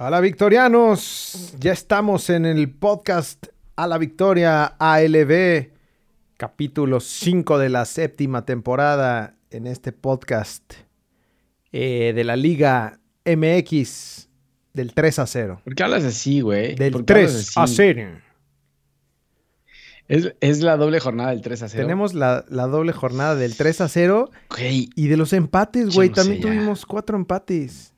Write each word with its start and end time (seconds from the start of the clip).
Hola 0.00 0.20
victorianos, 0.20 1.54
ya 1.58 1.72
estamos 1.72 2.30
en 2.30 2.46
el 2.46 2.70
podcast 2.70 3.48
A 3.74 3.88
la 3.88 3.98
Victoria 3.98 4.76
ALB, 4.78 5.70
capítulo 6.36 7.00
5 7.00 7.58
de 7.58 7.68
la 7.68 7.84
séptima 7.84 8.44
temporada 8.44 9.34
en 9.50 9.66
este 9.66 9.90
podcast 9.90 10.74
eh, 11.72 12.12
de 12.14 12.22
la 12.22 12.36
Liga 12.36 13.00
MX 13.26 14.28
del 14.72 14.94
3 14.94 15.18
a 15.18 15.26
0. 15.26 15.62
¿Por 15.64 15.74
qué 15.74 15.82
hablas 15.82 16.04
así, 16.04 16.42
güey? 16.42 16.76
Del 16.76 17.04
3 17.04 17.56
a 17.56 17.66
0. 17.66 18.20
Es, 20.06 20.62
la 20.62 20.76
doble 20.76 21.00
jornada 21.00 21.30
del 21.30 21.42
3 21.42 21.64
a 21.64 21.68
0. 21.70 21.82
Tenemos 21.82 22.14
la, 22.14 22.42
doble 22.48 22.92
jornada 22.92 23.34
del 23.34 23.56
3 23.56 23.80
a 23.80 23.88
0. 23.88 24.30
Y 24.60 25.08
de 25.08 25.16
los 25.16 25.32
empates, 25.32 25.92
güey. 25.92 26.10
También 26.10 26.40
tuvimos 26.40 26.86
cuatro 26.86 27.16
empates. 27.16 27.97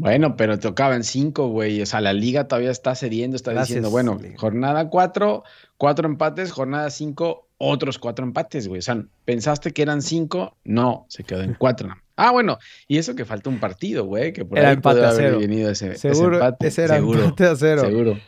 Bueno, 0.00 0.34
pero 0.34 0.58
tocaban 0.58 1.04
cinco, 1.04 1.48
güey. 1.48 1.82
O 1.82 1.86
sea, 1.86 2.00
la 2.00 2.14
liga 2.14 2.48
todavía 2.48 2.70
está 2.70 2.94
cediendo, 2.94 3.36
está 3.36 3.52
diciendo, 3.52 3.90
bueno, 3.90 4.18
jornada 4.36 4.88
cuatro, 4.88 5.44
cuatro 5.76 6.08
empates, 6.08 6.52
jornada 6.52 6.88
cinco, 6.88 7.48
otros 7.58 7.98
cuatro 7.98 8.24
empates, 8.24 8.66
güey. 8.66 8.78
O 8.78 8.82
sea, 8.82 9.04
pensaste 9.26 9.72
que 9.72 9.82
eran 9.82 10.00
cinco, 10.00 10.56
no, 10.64 11.04
se 11.08 11.22
quedó 11.24 11.42
en 11.42 11.54
cuatro. 11.54 11.94
Ah, 12.22 12.32
bueno, 12.32 12.58
y 12.86 12.98
eso 12.98 13.14
que 13.14 13.24
falta 13.24 13.48
un 13.48 13.60
partido, 13.60 14.04
güey, 14.04 14.34
que 14.34 14.44
por 14.44 14.58
era 14.58 14.68
ahí 14.68 14.74
empate 14.74 15.00
puede 15.00 15.10
haber 15.10 15.38
venido 15.38 15.70
ese, 15.70 15.96
seguro, 15.96 16.34
empate. 16.34 16.66
Ese 16.66 16.84
era 16.84 16.98
empate 16.98 17.46
a 17.46 17.56
cero. 17.56 17.80
Seguro. 17.80 18.18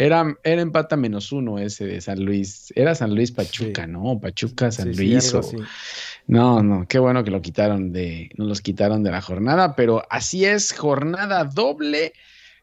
Era, 0.00 0.38
era 0.44 0.62
empate 0.62 0.96
menos 0.96 1.32
uno 1.32 1.58
ese 1.58 1.84
de 1.84 2.00
San 2.00 2.24
Luis. 2.24 2.72
Era 2.76 2.94
San 2.94 3.16
Luis 3.16 3.32
Pachuca, 3.32 3.84
¿no? 3.88 4.20
Pachuca, 4.20 4.70
San 4.70 4.94
Luis. 4.94 5.34
No, 6.28 6.62
no, 6.62 6.86
qué 6.86 7.00
bueno 7.00 7.24
que 7.24 7.32
lo 7.32 7.42
quitaron 7.42 7.92
de, 7.92 8.30
nos 8.36 8.46
los 8.46 8.60
quitaron 8.60 9.02
de 9.02 9.10
la 9.10 9.20
jornada, 9.20 9.74
pero 9.74 10.04
así 10.08 10.44
es, 10.44 10.72
jornada 10.72 11.42
doble. 11.42 12.12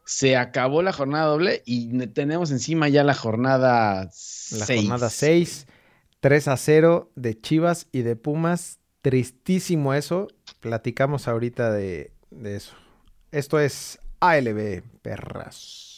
Se 0.06 0.38
acabó 0.38 0.80
la 0.80 0.94
jornada 0.94 1.26
doble 1.26 1.62
y 1.66 2.06
tenemos 2.06 2.50
encima 2.52 2.88
ya 2.88 3.04
la 3.04 3.12
jornada 3.12 4.08
6. 4.10 4.60
La 4.60 4.76
jornada 4.76 5.10
6, 5.10 5.66
3 6.20 6.48
a 6.48 6.56
0 6.56 7.12
de 7.16 7.38
Chivas 7.38 7.88
y 7.92 8.00
de 8.00 8.16
Pumas. 8.16 8.78
Tristísimo 9.02 9.92
eso. 9.92 10.28
Platicamos 10.60 11.28
ahorita 11.28 11.70
de, 11.70 12.12
de 12.30 12.56
eso. 12.56 12.74
Esto 13.30 13.60
es 13.60 13.98
ALB, 14.20 14.82
perras. 15.02 15.95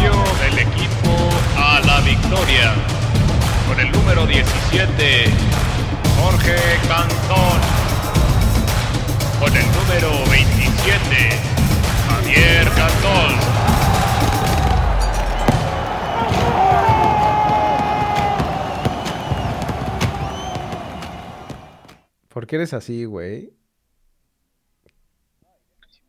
Del 0.00 0.58
equipo 0.60 1.10
a 1.56 1.80
la 1.80 2.00
victoria. 2.00 2.72
Con 3.66 3.80
el 3.80 3.90
número 3.90 4.26
17, 4.26 5.24
Jorge 6.20 6.56
Cantón. 6.86 7.60
Con 9.40 9.56
el 9.56 9.66
número 9.72 10.30
27, 10.30 11.30
Javier 12.08 12.68
Cantón. 12.70 13.58
¿Por 22.28 22.46
qué 22.46 22.56
eres 22.56 22.72
así, 22.72 23.04
güey? 23.04 23.57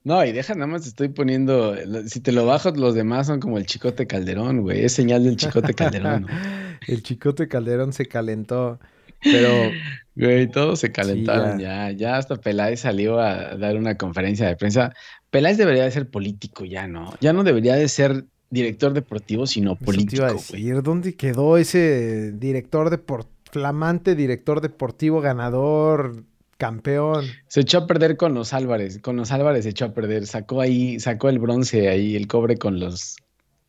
No, 0.09 0.25
y 0.25 0.31
deja, 0.31 0.55
nada 0.55 0.65
más 0.65 0.81
te 0.81 0.87
estoy 0.87 1.09
poniendo. 1.09 1.75
Si 2.07 2.19
te 2.19 2.31
lo 2.31 2.43
bajo, 2.43 2.71
los 2.71 2.95
demás 2.95 3.27
son 3.27 3.39
como 3.39 3.59
el 3.59 3.67
chicote 3.67 4.07
Calderón, 4.07 4.63
güey. 4.63 4.83
Es 4.83 4.93
señal 4.93 5.23
del 5.23 5.35
chicote 5.35 5.75
Calderón. 5.75 6.25
el 6.87 7.03
chicote 7.03 7.47
Calderón 7.47 7.93
se 7.93 8.07
calentó. 8.07 8.79
Pero. 9.21 9.69
Güey, 10.15 10.47
todos 10.47 10.79
se 10.79 10.91
calentaron 10.91 11.59
ya. 11.59 11.91
ya. 11.91 12.17
hasta 12.17 12.37
Peláez 12.37 12.79
salió 12.79 13.19
a 13.19 13.55
dar 13.55 13.77
una 13.77 13.97
conferencia 13.97 14.47
de 14.47 14.55
prensa. 14.55 14.95
Peláez 15.29 15.57
debería 15.57 15.83
de 15.83 15.91
ser 15.91 16.09
político 16.09 16.65
ya, 16.65 16.87
¿no? 16.87 17.13
Ya 17.21 17.31
no 17.31 17.43
debería 17.43 17.75
de 17.75 17.87
ser 17.87 18.25
director 18.49 18.93
deportivo, 18.93 19.45
sino 19.45 19.75
político. 19.75 20.25
Te 20.49 20.81
¿Dónde 20.81 21.13
quedó 21.13 21.55
ese 21.57 22.31
director 22.31 22.89
deportivo? 22.89 23.35
Flamante 23.51 24.15
director 24.15 24.61
deportivo 24.61 25.21
ganador, 25.21 26.23
Campeón. 26.59 27.25
Se 27.47 27.61
echó 27.61 27.77
a 27.77 27.87
perder 27.87 28.17
con 28.17 28.33
los 28.33 28.51
Álvarez. 28.51 28.99
Con 28.99 29.15
los 29.15 29.31
Álvarez 29.31 29.63
se 29.63 29.69
echó 29.69 29.85
a 29.85 29.93
perder. 29.93 30.27
Sacó 30.27 30.59
ahí, 30.59 30.99
sacó 30.99 31.29
el 31.29 31.39
bronce 31.39 31.87
ahí, 31.87 32.17
el 32.17 32.27
cobre 32.27 32.57
con 32.57 32.81
los. 32.81 33.15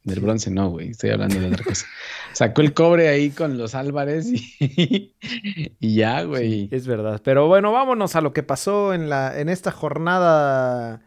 Del 0.03 0.19
bronce 0.19 0.51
no, 0.51 0.71
güey. 0.71 0.91
Estoy 0.91 1.11
hablando 1.11 1.39
de 1.39 1.47
otra 1.47 1.63
cosa. 1.63 1.87
Sacó 2.33 2.63
el 2.63 2.75
cobre 2.75 3.09
ahí 3.09 3.31
con 3.31 3.59
los 3.59 3.77
Álvarez 3.77 4.27
y, 4.33 5.15
y 5.79 5.95
ya, 5.95 6.25
güey. 6.25 6.69
es 6.73 6.89
verdad. 6.89 7.21
Pero 7.23 7.47
bueno, 7.47 7.71
vámonos 7.71 8.17
a 8.17 8.21
lo 8.21 8.33
que 8.33 8.43
pasó 8.43 8.93
en, 8.93 9.09
la, 9.09 9.39
en 9.39 9.49
esta 9.49 9.71
jornada 9.71 11.01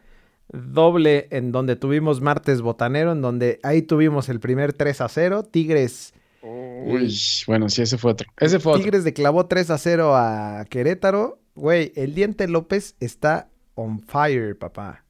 doble 0.50 1.28
en 1.32 1.52
donde 1.52 1.76
tuvimos 1.76 2.22
martes 2.22 2.62
botanero, 2.62 3.12
en 3.12 3.20
donde 3.20 3.60
ahí 3.62 3.82
tuvimos 3.82 4.30
el 4.30 4.40
primer 4.40 4.72
3 4.72 5.02
a 5.02 5.08
0. 5.10 5.42
Tigres. 5.42 6.14
Uy, 6.46 7.16
bueno, 7.46 7.70
sí, 7.70 7.82
ese 7.82 7.96
fue 7.96 8.12
otro. 8.12 8.28
Ese 8.38 8.60
fue 8.60 8.78
Tigres 8.78 9.02
declavó 9.02 9.46
3 9.46 9.70
a 9.70 9.78
0 9.78 10.14
a 10.14 10.66
Querétaro. 10.68 11.40
Güey, 11.54 11.92
el 11.96 12.14
Diente 12.14 12.46
López 12.48 12.96
está 13.00 13.48
on 13.74 14.00
fire, 14.00 14.58
papá. 14.58 15.04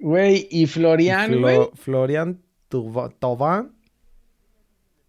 Güey, 0.00 0.48
y 0.50 0.66
Florian, 0.66 1.40
güey. 1.40 1.70
Florian 1.74 2.42
Tobán. 2.68 3.77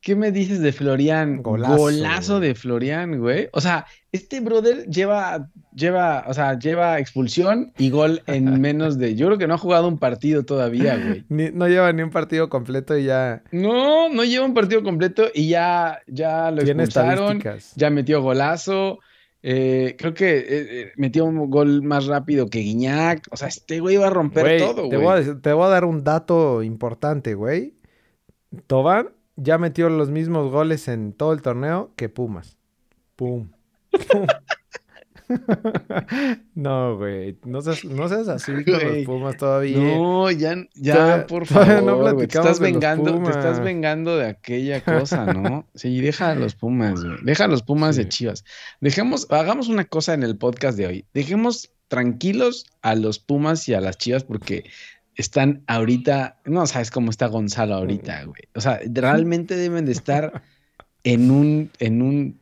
¿Qué 0.01 0.15
me 0.15 0.31
dices 0.31 0.61
de 0.61 0.71
Florian? 0.71 1.43
Golazo, 1.43 2.39
de 2.39 2.55
Florian, 2.55 3.19
güey. 3.19 3.49
O 3.51 3.59
sea, 3.59 3.85
este 4.13 4.39
brother 4.39 4.85
lleva, 4.87 5.49
lleva, 5.75 6.23
o 6.27 6.33
sea, 6.33 6.57
lleva 6.57 6.99
expulsión 6.99 7.73
y 7.77 7.89
gol 7.89 8.21
en 8.25 8.61
menos 8.61 8.97
de. 8.97 9.15
Yo 9.15 9.27
creo 9.27 9.37
que 9.37 9.47
no 9.47 9.55
ha 9.55 9.57
jugado 9.57 9.87
un 9.87 9.97
partido 9.97 10.43
todavía, 10.43 10.97
güey. 10.97 11.25
no 11.53 11.67
lleva 11.67 11.91
ni 11.91 12.01
un 12.01 12.11
partido 12.11 12.47
completo 12.47 12.97
y 12.97 13.05
ya. 13.05 13.43
No, 13.51 14.07
no 14.09 14.23
lleva 14.23 14.45
un 14.45 14.53
partido 14.53 14.83
completo 14.83 15.27
y 15.33 15.49
ya, 15.49 15.99
ya 16.07 16.49
lo 16.51 16.61
expulsaron. 16.61 17.43
Ya 17.75 17.89
metió 17.89 18.21
golazo. 18.21 18.99
Eh, 19.41 19.95
creo 19.97 20.13
que 20.13 20.37
eh, 20.37 20.45
eh, 20.49 20.91
metió 20.97 21.23
un 21.23 21.49
gol 21.49 21.81
más 21.81 22.05
rápido 22.05 22.49
que 22.49 22.59
Guiñac. 22.59 23.27
O 23.31 23.37
sea, 23.37 23.49
este 23.49 23.79
güey 23.81 23.95
iba 23.95 24.07
a 24.07 24.11
romper 24.11 24.59
todo, 24.59 24.87
güey. 24.87 25.41
Te, 25.41 25.53
voy 25.53 25.65
a 25.65 25.69
dar 25.69 25.85
un 25.85 26.03
dato 26.03 26.63
importante, 26.63 27.35
güey. 27.35 27.75
Tobán 28.67 29.09
ya 29.41 29.57
metió 29.57 29.89
los 29.89 30.09
mismos 30.09 30.51
goles 30.51 30.87
en 30.87 31.13
todo 31.13 31.33
el 31.33 31.41
torneo 31.41 31.91
que 31.95 32.09
Pumas. 32.09 32.57
Pum. 33.15 33.49
no, 36.55 36.97
güey. 36.97 37.37
No 37.45 37.61
seas, 37.61 37.85
no 37.85 38.09
seas 38.09 38.27
así 38.27 38.51
con 38.63 38.73
los 38.73 39.05
Pumas 39.05 39.37
todavía. 39.37 39.77
No, 39.77 40.31
ya, 40.31 40.55
ya, 40.75 41.25
por 41.27 41.45
favor. 41.45 41.83
No 41.83 42.15
te 42.15 42.25
estás 42.25 42.59
vengando, 42.59 43.21
te 43.23 43.29
estás 43.29 43.61
vengando 43.61 44.17
de 44.17 44.27
aquella 44.27 44.83
cosa, 44.83 45.33
¿no? 45.33 45.67
Sí, 45.75 46.01
deja 46.01 46.31
a 46.31 46.35
los 46.35 46.55
Pumas, 46.55 47.03
güey. 47.03 47.17
Deja 47.23 47.45
a 47.45 47.47
los 47.47 47.63
Pumas 47.63 47.95
de 47.95 48.07
Chivas. 48.07 48.43
Dejemos, 48.81 49.27
hagamos 49.29 49.69
una 49.69 49.85
cosa 49.85 50.13
en 50.13 50.23
el 50.23 50.37
podcast 50.37 50.77
de 50.77 50.87
hoy. 50.87 51.05
Dejemos 51.13 51.71
tranquilos 51.87 52.65
a 52.81 52.95
los 52.95 53.19
Pumas 53.19 53.67
y 53.67 53.73
a 53.73 53.81
las 53.81 53.97
Chivas 53.97 54.23
porque 54.23 54.65
están 55.19 55.63
ahorita, 55.67 56.39
no 56.45 56.65
sabes 56.65 56.91
cómo 56.91 57.11
está 57.11 57.27
Gonzalo 57.27 57.75
ahorita, 57.75 58.23
güey. 58.23 58.43
O 58.55 58.61
sea, 58.61 58.79
realmente 58.85 59.55
deben 59.55 59.85
de 59.85 59.91
estar 59.91 60.41
en 61.03 61.29
un, 61.29 61.71
en 61.79 62.01
un 62.01 62.39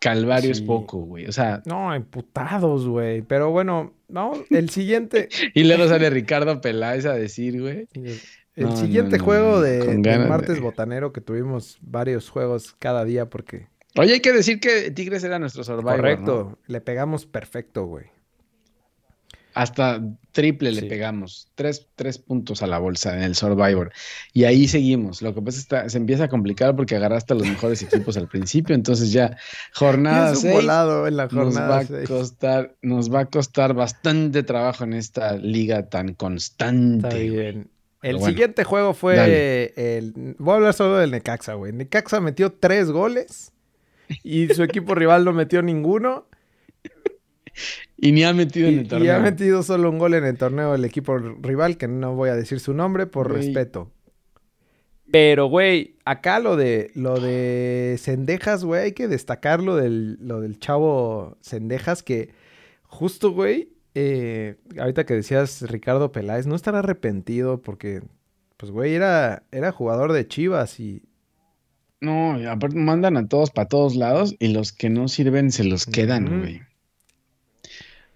Calvario 0.00 0.52
es 0.52 0.60
poco, 0.60 0.98
güey. 0.98 1.26
O 1.26 1.32
sea. 1.32 1.62
No, 1.66 1.92
emputados, 1.94 2.86
güey. 2.86 3.22
Pero 3.22 3.50
bueno, 3.50 3.94
vamos, 4.08 4.40
el 4.50 4.70
siguiente. 4.70 5.28
y 5.54 5.64
luego 5.64 5.88
sale 5.88 6.08
Ricardo 6.10 6.60
Peláez 6.60 7.04
a 7.06 7.14
decir, 7.14 7.60
güey. 7.60 7.88
El 8.54 8.76
siguiente 8.76 9.18
juego 9.18 9.60
de, 9.60 9.98
martes 10.28 10.60
botanero 10.60 11.12
que 11.12 11.20
tuvimos 11.20 11.78
varios 11.80 12.28
juegos 12.28 12.74
cada 12.78 13.04
día 13.04 13.28
porque. 13.28 13.66
Oye, 13.96 14.14
hay 14.14 14.20
que 14.20 14.32
decir 14.32 14.60
que 14.60 14.90
Tigres 14.90 15.24
era 15.24 15.38
nuestro 15.38 15.64
survivor. 15.64 15.96
Correcto, 15.96 16.58
le 16.66 16.80
pegamos 16.80 17.26
perfecto, 17.26 17.86
güey. 17.86 18.06
Hasta 19.58 20.00
triple 20.30 20.70
le 20.70 20.84
pegamos. 20.84 21.48
Tres, 21.56 21.80
puntos 22.18 22.62
a 22.62 22.68
la 22.68 22.78
bolsa 22.78 23.16
en 23.16 23.24
el 23.24 23.34
Survivor. 23.34 23.90
Y 24.32 24.44
ahí 24.44 24.68
seguimos. 24.68 25.20
Lo 25.20 25.34
que 25.34 25.42
pasa 25.42 25.58
es 25.58 25.66
que 25.66 25.90
se 25.90 25.98
empieza 25.98 26.24
a 26.24 26.28
complicar 26.28 26.76
porque 26.76 26.94
agarraste 26.94 27.32
a 27.32 27.36
los 27.36 27.48
mejores 27.48 27.82
equipos 27.82 28.16
al 28.16 28.28
principio. 28.28 28.76
Entonces 28.76 29.10
ya 29.10 29.36
jornada 29.74 30.36
6 30.36 30.54
en 30.54 31.16
la 31.16 31.28
jornada 31.28 31.34
nos 31.44 31.58
va 31.58 31.78
a 31.80 32.06
costar, 32.06 32.76
nos 32.82 33.12
va 33.12 33.20
a 33.22 33.24
costar 33.24 33.74
bastante 33.74 34.44
trabajo 34.44 34.84
en 34.84 34.92
esta 34.92 35.36
liga 35.36 35.88
tan 35.88 36.14
constante. 36.14 37.66
El 38.02 38.22
siguiente 38.22 38.62
juego 38.62 38.94
fue 38.94 39.72
el. 39.76 40.36
Voy 40.38 40.52
a 40.52 40.56
hablar 40.56 40.74
solo 40.74 40.98
del 40.98 41.10
Necaxa, 41.10 41.54
güey. 41.54 41.72
Necaxa 41.72 42.20
metió 42.20 42.52
tres 42.52 42.92
goles 42.92 43.50
y 44.22 44.46
su 44.54 44.62
equipo 44.62 44.94
rival 44.94 45.24
no 45.24 45.32
metió 45.32 45.62
ninguno. 45.62 46.26
Y 48.00 48.12
ni 48.12 48.22
ha 48.22 48.32
metido 48.32 48.68
en 48.68 48.78
el 48.78 48.88
torneo. 48.88 49.06
Y 49.06 49.10
ha 49.10 49.18
metido 49.18 49.64
solo 49.64 49.90
un 49.90 49.98
gol 49.98 50.14
en 50.14 50.24
el 50.24 50.38
torneo 50.38 50.72
el 50.72 50.84
equipo 50.84 51.18
rival, 51.18 51.76
que 51.76 51.88
no 51.88 52.14
voy 52.14 52.30
a 52.30 52.36
decir 52.36 52.60
su 52.60 52.72
nombre 52.72 53.06
por 53.06 53.32
respeto. 53.32 53.90
Pero, 55.10 55.46
güey, 55.46 55.96
acá 56.04 56.38
lo 56.38 56.56
de 56.56 56.90
lo 56.94 57.18
de 57.18 57.96
Cendejas, 57.98 58.64
güey, 58.64 58.82
hay 58.82 58.92
que 58.92 59.08
destacar 59.08 59.62
lo 59.62 59.74
del, 59.74 60.18
lo 60.20 60.40
del 60.40 60.60
chavo 60.60 61.38
Cendejas 61.42 62.04
que 62.04 62.30
justo, 62.84 63.32
güey, 63.32 63.70
eh, 63.94 64.56
ahorita 64.78 65.06
que 65.06 65.14
decías 65.14 65.62
Ricardo 65.62 66.12
Peláez, 66.12 66.46
no 66.46 66.54
estará 66.54 66.80
arrepentido 66.80 67.62
porque, 67.62 68.02
pues, 68.56 68.70
güey, 68.70 68.94
era, 68.94 69.42
era 69.50 69.72
jugador 69.72 70.12
de 70.12 70.26
Chivas 70.26 70.78
y... 70.80 71.02
No, 72.00 72.38
aparte 72.48 72.76
mandan 72.76 73.16
a 73.16 73.26
todos 73.26 73.50
para 73.50 73.66
todos 73.66 73.96
lados 73.96 74.36
y 74.38 74.48
los 74.52 74.72
que 74.72 74.88
no 74.88 75.08
sirven 75.08 75.50
se 75.50 75.64
los 75.64 75.84
quedan, 75.84 76.40
güey. 76.40 76.62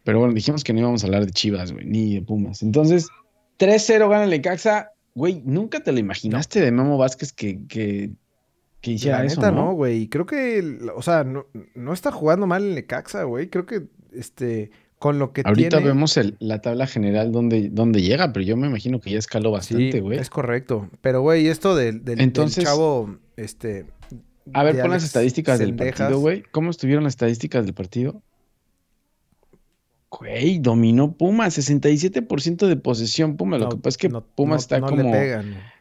Pero 0.04 0.19
bueno, 0.19 0.34
dijimos 0.34 0.64
que 0.64 0.72
no 0.72 0.81
íbamos 0.81 1.02
a 1.02 1.06
hablar 1.06 1.25
de 1.25 1.32
Chivas, 1.32 1.72
güey, 1.72 1.87
ni 1.87 2.14
de 2.14 2.22
Pumas. 2.22 2.62
Entonces, 2.62 3.08
3-0 3.58 4.08
gana 4.08 4.25
el 4.25 4.31
Necaxa. 4.31 4.93
Güey, 5.14 5.43
¿nunca 5.44 5.81
te 5.81 5.93
lo 5.93 5.99
imaginaste 5.99 6.60
de 6.60 6.72
Memo 6.72 6.96
Vázquez 6.96 7.32
que, 7.32 7.66
que, 7.66 8.10
que 8.81 8.93
hiciera 8.93 9.19
La 9.19 9.25
neta, 9.25 9.50
no, 9.50 9.75
güey. 9.75 10.08
Creo 10.08 10.26
que, 10.26 10.78
o 10.94 11.02
sea, 11.02 11.22
no, 11.22 11.46
no 11.75 11.93
está 11.93 12.10
jugando 12.10 12.46
mal 12.46 12.64
el 12.64 12.75
Necaxa, 12.75 13.25
güey. 13.25 13.49
Creo 13.49 13.66
que, 13.66 13.84
este, 14.12 14.70
con 14.99 15.19
lo 15.19 15.32
que 15.32 15.43
Ahorita 15.44 15.81
vemos 15.81 16.19
la 16.38 16.60
tabla 16.60 16.87
general 16.87 17.31
donde, 17.31 17.69
donde 17.69 18.02
llega, 18.02 18.32
pero 18.32 18.44
yo 18.44 18.56
me 18.56 18.69
imagino 18.69 19.00
que 19.00 19.10
ya 19.10 19.19
escaló 19.19 19.50
bastante, 19.50 20.00
güey. 20.00 20.19
es 20.19 20.31
correcto. 20.31 20.88
Pero, 21.00 21.20
güey, 21.20 21.48
esto 21.48 21.76
del, 21.76 22.05
del, 22.05 22.32
chavo, 22.32 23.19
este... 23.37 23.87
A 24.55 24.64
ver, 24.64 24.81
pon 24.81 24.90
las 24.90 25.05
estadísticas 25.05 25.58
del 25.58 25.76
partido, 25.76 26.19
güey. 26.19 26.43
¿Cómo 26.50 26.70
estuvieron 26.70 27.05
las 27.05 27.12
estadísticas 27.12 27.64
del 27.64 27.75
partido? 27.75 28.22
Güey, 30.18 30.58
dominó 30.58 31.16
Puma, 31.16 31.46
67% 31.46 32.66
de 32.66 32.76
posesión 32.76 33.38
Puma. 33.38 33.56
Lo 33.56 33.70
que 33.70 33.76
pasa 33.76 33.88
es 33.88 33.96
que 33.96 34.10
Puma 34.10 34.56
está 34.56 34.80
como 34.80 35.10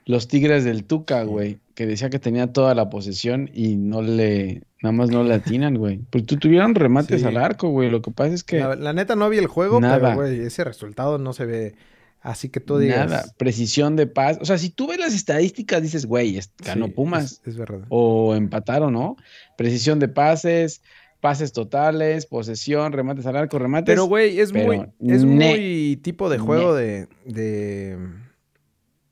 los 0.05 0.27
Tigres 0.27 0.63
del 0.63 0.85
Tuca, 0.85 1.23
güey, 1.23 1.59
que 1.75 1.85
decía 1.85 2.09
que 2.09 2.17
tenía 2.17 2.51
toda 2.53 2.73
la 2.73 2.89
posesión 2.89 3.49
y 3.53 3.75
no 3.75 4.01
le, 4.01 4.63
nada 4.81 4.93
más 4.93 5.09
no 5.09 5.23
le 5.23 5.33
atinan, 5.33 5.75
güey. 5.75 5.99
Pues 6.09 6.25
tú 6.25 6.37
tuvieron 6.37 6.75
remates 6.75 7.23
al 7.25 7.37
arco, 7.37 7.69
güey. 7.69 7.89
Lo 7.89 8.01
que 8.01 8.11
pasa 8.11 8.33
es 8.33 8.43
que. 8.43 8.59
La, 8.59 8.93
neta 8.93 9.15
no 9.15 9.29
vi 9.29 9.37
el 9.37 9.47
juego, 9.47 9.81
pero, 9.81 10.15
güey, 10.15 10.39
ese 10.39 10.63
resultado 10.63 11.17
no 11.17 11.33
se 11.33 11.45
ve. 11.45 11.75
Así 12.21 12.49
que 12.49 12.61
tú 12.61 12.77
digas. 12.77 13.09
Nada, 13.09 13.25
precisión 13.37 13.95
de 13.95 14.07
paz. 14.07 14.37
O 14.41 14.45
sea, 14.45 14.57
si 14.57 14.69
tú 14.69 14.87
ves 14.87 14.99
las 14.99 15.13
estadísticas, 15.13 15.81
dices, 15.81 16.05
güey, 16.05 16.39
ganó 16.59 16.87
Pumas. 16.87 17.41
Es, 17.45 17.57
verdad. 17.57 17.81
O 17.89 18.33
empataron, 18.33 18.93
¿no? 18.93 19.17
Precisión 19.57 19.99
de 19.99 20.07
pases, 20.07 20.81
pases 21.21 21.53
totales, 21.53 22.25
posesión, 22.25 22.91
remates 22.91 23.25
al 23.27 23.37
arco, 23.37 23.59
remates. 23.59 23.85
Pero, 23.85 24.05
güey, 24.05 24.39
es 24.39 24.51
muy, 24.51 24.87
es 24.99 25.23
muy 25.23 25.97
tipo 26.01 26.29
de 26.29 26.39
juego 26.39 26.75
de, 26.75 27.07
de... 27.25 27.97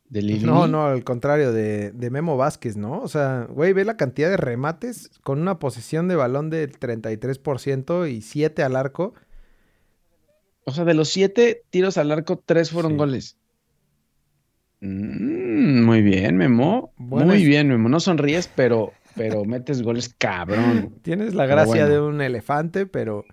¿De 0.10 0.24
Lili? 0.24 0.44
No, 0.44 0.68
no, 0.68 0.88
al 0.88 1.04
contrario, 1.04 1.54
de, 1.54 1.92
de, 1.92 2.10
Memo 2.10 2.36
Vázquez, 2.36 2.76
¿no? 2.76 3.00
O 3.00 3.08
sea, 3.08 3.46
güey, 3.48 3.74
ve 3.74 3.86
la 3.86 3.96
cantidad 3.96 4.32
de 4.32 4.38
remates 4.38 5.12
con 5.24 5.40
una 5.40 5.60
posesión 5.60 6.08
de 6.08 6.16
balón 6.16 6.50
del 6.50 6.78
33% 6.80 8.12
y 8.12 8.22
7 8.22 8.64
al 8.64 8.76
arco. 8.76 9.14
O 10.66 10.72
sea, 10.72 10.84
de 10.84 10.96
los 10.96 11.10
7 11.10 11.62
tiros 11.70 12.00
al 12.00 12.12
arco, 12.12 12.42
3 12.44 12.72
fueron 12.72 12.98
goles. 12.98 13.38
Mm, 14.82 15.84
muy 15.84 16.02
bien, 16.02 16.38
Memo. 16.38 16.92
muy 16.98 17.46
bien, 17.46 17.68
Memo. 17.68 17.88
No 17.88 18.00
sonríes, 18.00 18.48
pero 18.48 18.94
pero 19.16 19.46
metes 19.46 19.82
goles 19.82 20.14
cabrón. 20.18 20.96
Tienes 21.02 21.34
la 21.34 21.46
gracia 21.46 21.88
de 21.88 22.00
un 22.00 22.22
elefante, 22.22 22.86
pero, 22.86 23.26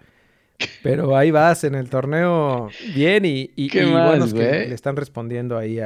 pero 0.83 1.17
ahí 1.17 1.31
vas 1.31 1.65
en 1.65 1.75
el 1.75 1.91
torneo 1.91 2.69
bien 2.95 3.25
y, 3.25 3.51
y, 3.57 3.69
¿Qué 3.69 3.81
que 3.81 4.67
le 4.69 4.75
están 4.75 4.97
respondiendo 4.97 5.57
ahí 5.57 5.81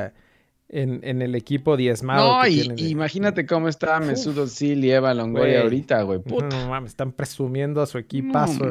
en, 0.69 1.23
el 1.23 1.35
equipo 1.35 1.77
diezmado. 1.77 2.39
No, 2.39 2.47
y, 2.47 2.73
imagínate 2.91 3.47
cómo 3.47 3.69
está 3.69 4.01
Mesut 4.01 4.39
Özil 4.39 4.85
y 4.85 4.93
Eva 4.93 5.15
Longoria 5.15 5.63
ahorita, 5.63 6.03
güey. 6.03 6.21
No 6.27 6.69
mames, 6.69 6.91
están 6.91 7.13
presumiendo 7.13 7.83
a 7.83 7.87
su 7.87 7.99
equipazo. 7.99 8.71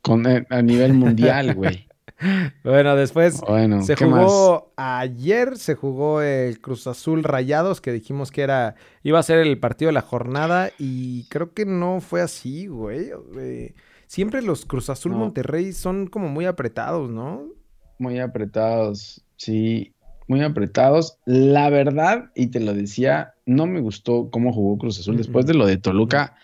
Con, 0.00 0.26
eh, 0.26 0.46
a 0.48 0.62
nivel 0.62 0.94
mundial, 0.94 1.54
güey. 1.54 1.87
Bueno, 2.64 2.96
después 2.96 3.40
se 3.82 3.96
jugó 3.96 4.72
ayer, 4.76 5.56
se 5.56 5.74
jugó 5.74 6.20
el 6.22 6.60
Cruz 6.60 6.86
Azul 6.86 7.22
Rayados, 7.22 7.80
que 7.80 7.92
dijimos 7.92 8.30
que 8.32 8.42
era, 8.42 8.74
iba 9.02 9.18
a 9.18 9.22
ser 9.22 9.38
el 9.38 9.58
partido 9.58 9.88
de 9.88 9.92
la 9.92 10.02
jornada, 10.02 10.70
y 10.78 11.24
creo 11.28 11.52
que 11.54 11.64
no 11.64 12.00
fue 12.00 12.20
así, 12.20 12.66
güey. 12.66 13.10
siempre 14.06 14.42
los 14.42 14.64
Cruz 14.64 14.90
Azul 14.90 15.12
Monterrey 15.12 15.72
son 15.72 16.06
como 16.08 16.28
muy 16.28 16.46
apretados, 16.46 17.10
¿no? 17.10 17.44
Muy 17.98 18.18
apretados, 18.18 19.24
sí, 19.36 19.92
muy 20.28 20.42
apretados. 20.42 21.18
La 21.24 21.70
verdad, 21.70 22.30
y 22.34 22.48
te 22.48 22.60
lo 22.60 22.74
decía, 22.74 23.34
no 23.46 23.66
me 23.66 23.80
gustó 23.80 24.30
cómo 24.30 24.52
jugó 24.52 24.78
Cruz 24.78 25.00
Azul. 25.00 25.16
Después 25.16 25.46
de 25.46 25.54
lo 25.54 25.66
de 25.66 25.78
Toluca, 25.78 26.36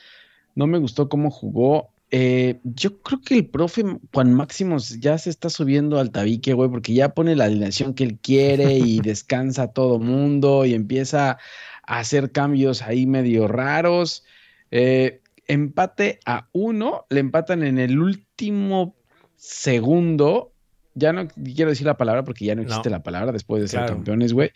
no 0.55 0.67
me 0.67 0.79
gustó 0.79 1.09
cómo 1.09 1.31
jugó. 1.31 1.91
Eh, 2.17 2.61
yo 2.63 3.03
creo 3.03 3.21
que 3.23 3.35
el 3.35 3.47
profe 3.47 3.83
Juan 4.13 4.35
Máximos 4.35 5.01
ya 5.01 5.19
se 5.19 5.31
está 5.31 5.51
subiendo 5.51 5.99
al 5.99 6.13
tabique, 6.13 6.53
güey, 6.53 6.71
porque 6.71 6.95
ya 6.95 7.09
pone 7.09 7.35
la 7.35 7.47
alineación 7.47 7.93
que 7.93 8.05
él 8.05 8.21
quiere 8.23 8.75
y 8.75 9.01
descansa 9.03 9.65
a 9.65 9.73
todo 9.73 9.99
mundo 9.99 10.65
y 10.65 10.75
empieza 10.75 11.39
a 11.85 11.99
hacer 11.99 12.31
cambios 12.31 12.83
ahí 12.83 13.05
medio 13.09 13.49
raros. 13.49 14.23
Eh, 14.71 15.23
empate 15.49 16.21
a 16.25 16.47
uno, 16.53 17.05
le 17.11 17.19
empatan 17.19 17.65
en 17.65 17.81
el 17.81 17.99
último 17.99 18.95
segundo. 19.35 20.53
Ya 20.95 21.13
no 21.13 21.27
quiero 21.27 21.71
decir 21.71 21.89
la 21.89 21.97
palabra 21.97 22.23
porque 22.23 22.45
ya 22.45 22.55
no 22.55 22.63
existe 22.63 22.91
la 22.91 23.03
palabra 23.03 23.33
después 23.33 23.61
de 23.61 23.67
ser 23.67 23.87
campeones, 23.87 24.33
güey. 24.33 24.53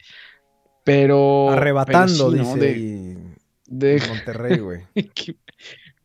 Pero. 0.84 1.50
Arrebatando, 1.50 2.31
dice. 2.31 3.19
De, 3.66 4.00
Monterrey, 4.08 4.58
güey. 4.61 4.82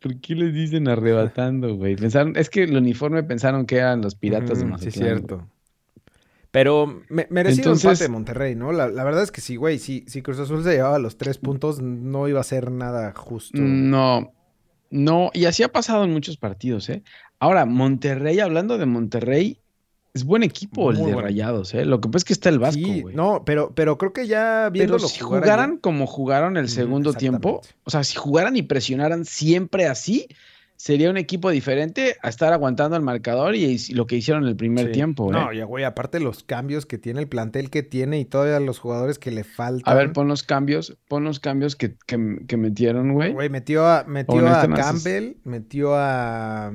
¿Por 0.04 0.20
qué 0.20 0.36
les 0.36 0.54
dicen 0.54 0.90
arrebatando, 0.90 1.78
güey? 1.78 1.96
Pensaron, 1.96 2.36
es 2.36 2.50
que 2.50 2.64
el 2.64 2.76
uniforme 2.76 3.24
pensaron 3.24 3.66
que 3.66 3.78
eran 3.78 4.02
los 4.02 4.16
piratas 4.16 4.60
de 4.60 4.66
Mazatlán. 4.66 4.92
Sí, 4.92 5.00
cierto. 5.00 5.48
Pero 6.52 7.04
me, 7.08 7.26
merecido 7.30 7.72
Entonces, 7.72 8.00
de 8.00 8.10
Monterrey, 8.10 8.54
¿no? 8.54 8.74
La, 8.74 8.88
verdad 8.88 9.24
es 9.24 9.32
que 9.32 9.40
sí, 9.40 9.56
güey. 9.56 9.80
Si, 9.80 10.04
si 10.08 10.22
Cruz 10.22 10.40
Azul 10.40 10.62
se 10.62 10.74
llevaba 10.74 11.00
los 11.00 11.16
tres 11.16 11.38
puntos, 11.38 11.82
no 11.82 12.28
iba 12.28 12.42
a 12.42 12.44
ser 12.44 12.70
nada 12.70 13.14
justo. 13.16 13.62
No, 13.62 14.34
no. 14.92 15.32
Y 15.34 15.46
así 15.46 15.64
ha 15.64 15.72
pasado 15.72 16.04
en 16.04 16.12
muchos 16.12 16.36
partidos, 16.36 16.90
¿eh? 16.90 17.02
Ahora, 17.40 17.66
Monterrey, 17.66 18.42
hablando 18.42 18.78
de 18.78 18.86
Monterrey, 18.86 19.62
es 20.14 20.24
buen 20.26 20.44
equipo 20.44 20.92
el 20.92 20.98
de 20.98 21.16
Rayados, 21.16 21.74
¿eh? 21.74 21.86
Lo 21.86 22.00
que 22.00 22.08
pasa 22.08 22.18
es 22.18 22.26
que 22.26 22.34
está 22.34 22.50
el 22.50 22.60
Vasco, 22.60 22.82
güey. 22.82 23.16
no, 23.16 23.44
pero, 23.46 23.74
pero 23.74 23.98
creo 23.98 24.14
que 24.14 24.28
ya 24.28 24.70
viéndolo 24.70 25.00
Pero 25.00 25.10
si 25.10 25.20
jugaran 25.20 25.78
como 25.78 26.06
jugaron 26.06 26.56
el 26.56 26.70
segundo 26.70 27.14
tiempo, 27.14 27.62
o 27.84 27.90
sea, 27.90 28.04
si 28.04 28.16
jugaran 28.16 28.56
y 28.56 28.62
presionaran 28.62 29.26
siempre 29.26 29.88
así, 29.88 30.28
sería 30.76 31.10
un 31.10 31.18
equipo 31.18 31.50
diferente 31.50 32.18
a 32.22 32.30
estar 32.30 32.54
aguantando 32.54 32.96
el 32.96 33.02
marcador 33.02 33.56
y, 33.56 33.80
lo 33.94 34.06
que 34.06 34.18
hicieron 34.18 34.46
el 34.46 34.56
primer 34.56 34.92
tiempo, 34.92 35.30
¿eh? 35.30 35.34
No, 35.34 35.52
ya, 35.52 35.66
güey, 35.66 35.84
aparte 35.84 36.20
los 36.20 36.44
cambios 36.44 36.86
que 36.86 37.00
tiene, 37.00 37.22
el 37.22 37.28
plantel 37.28 37.72
que 37.72 37.82
tiene 37.82 38.20
y 38.20 38.26
todavía 38.26 38.60
los 38.60 38.78
jugadores 38.78 39.18
que 39.18 39.32
le 39.32 39.44
faltan. 39.44 39.92
A 39.92 39.98
ver, 39.98 40.14
pon 40.14 40.28
los 40.28 40.44
cambios, 40.44 40.96
pon 41.08 41.24
los 41.24 41.40
cambios 41.40 41.76
que, 41.76 41.96
que, 42.06 42.18
metieron, 42.58 43.14
güey. 43.14 43.34
Güey, 43.34 43.50
metió 43.50 43.88
a, 43.88 44.04
metió 44.04 44.48
a 44.48 44.68
Campbell, 44.68 45.38
metió 45.44 45.96
a 45.96 46.72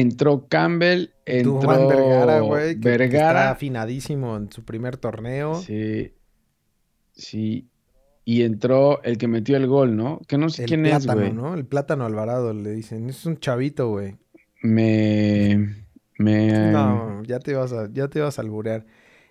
entró 0.00 0.46
Campbell, 0.48 1.10
entró 1.24 1.88
Vergara, 1.88 2.40
güey, 2.40 2.78
que, 2.78 2.94
está 2.94 3.50
afinadísimo 3.50 4.36
en 4.36 4.50
su 4.50 4.64
primer 4.64 4.96
torneo. 4.96 5.56
Sí, 5.56 6.12
sí. 7.12 7.68
Y 8.24 8.42
entró 8.42 9.02
el 9.04 9.16
que 9.16 9.26
metió 9.26 9.56
el 9.56 9.66
gol, 9.66 9.96
¿no? 9.96 10.20
Que 10.28 10.36
no 10.36 10.50
sé 10.50 10.64
quién 10.66 10.84
es, 10.84 11.06
güey. 11.06 11.32
¿no? 11.32 11.54
El 11.54 11.64
plátano 11.64 12.04
Alvarado 12.04 12.52
le 12.52 12.72
dicen. 12.72 13.08
Es 13.08 13.24
un 13.24 13.38
chavito, 13.38 13.88
güey. 13.88 14.16
Me... 14.62 15.86
Me... 16.18 16.72
No, 16.72 17.22
ya 17.22 17.38
te 17.38 17.54
vas 17.54 17.72
a, 17.72 17.88
ya 17.92 18.08
te 18.08 18.20
vas 18.20 18.38
a 18.38 18.42
alburear. 18.42 18.84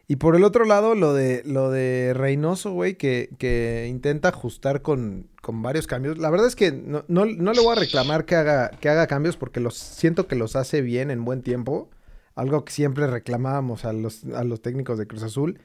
Y 0.09 0.15
por 0.17 0.37
el 0.37 0.45
otro 0.45 0.63
lado, 0.63 0.95
lo 0.95 1.13
de, 1.13 1.43
lo 1.45 1.69
de 1.69 2.13
Reynoso, 2.15 2.71
güey, 2.71 2.95
que, 2.95 3.29
que, 3.37 3.87
intenta 3.89 4.29
ajustar 4.29 4.81
con, 4.81 5.29
con, 5.41 5.61
varios 5.61 5.85
cambios. 5.85 6.17
La 6.17 6.29
verdad 6.29 6.47
es 6.47 6.55
que 6.55 6.71
no, 6.71 7.03
no, 7.09 7.25
no, 7.25 7.51
le 7.51 7.59
voy 7.61 7.73
a 7.73 7.79
reclamar 7.79 8.23
que 8.25 8.35
haga, 8.35 8.69
que 8.69 8.87
haga 8.87 9.07
cambios 9.07 9.35
porque 9.35 9.59
los, 9.59 9.75
siento 9.75 10.27
que 10.27 10.37
los 10.37 10.55
hace 10.55 10.81
bien 10.81 11.11
en 11.11 11.25
buen 11.25 11.41
tiempo. 11.41 11.89
Algo 12.35 12.63
que 12.63 12.71
siempre 12.71 13.07
reclamábamos 13.07 13.83
a 13.83 13.91
los, 13.91 14.23
a 14.33 14.45
los 14.45 14.61
técnicos 14.61 14.97
de 14.97 15.07
Cruz 15.07 15.23
Azul. 15.23 15.59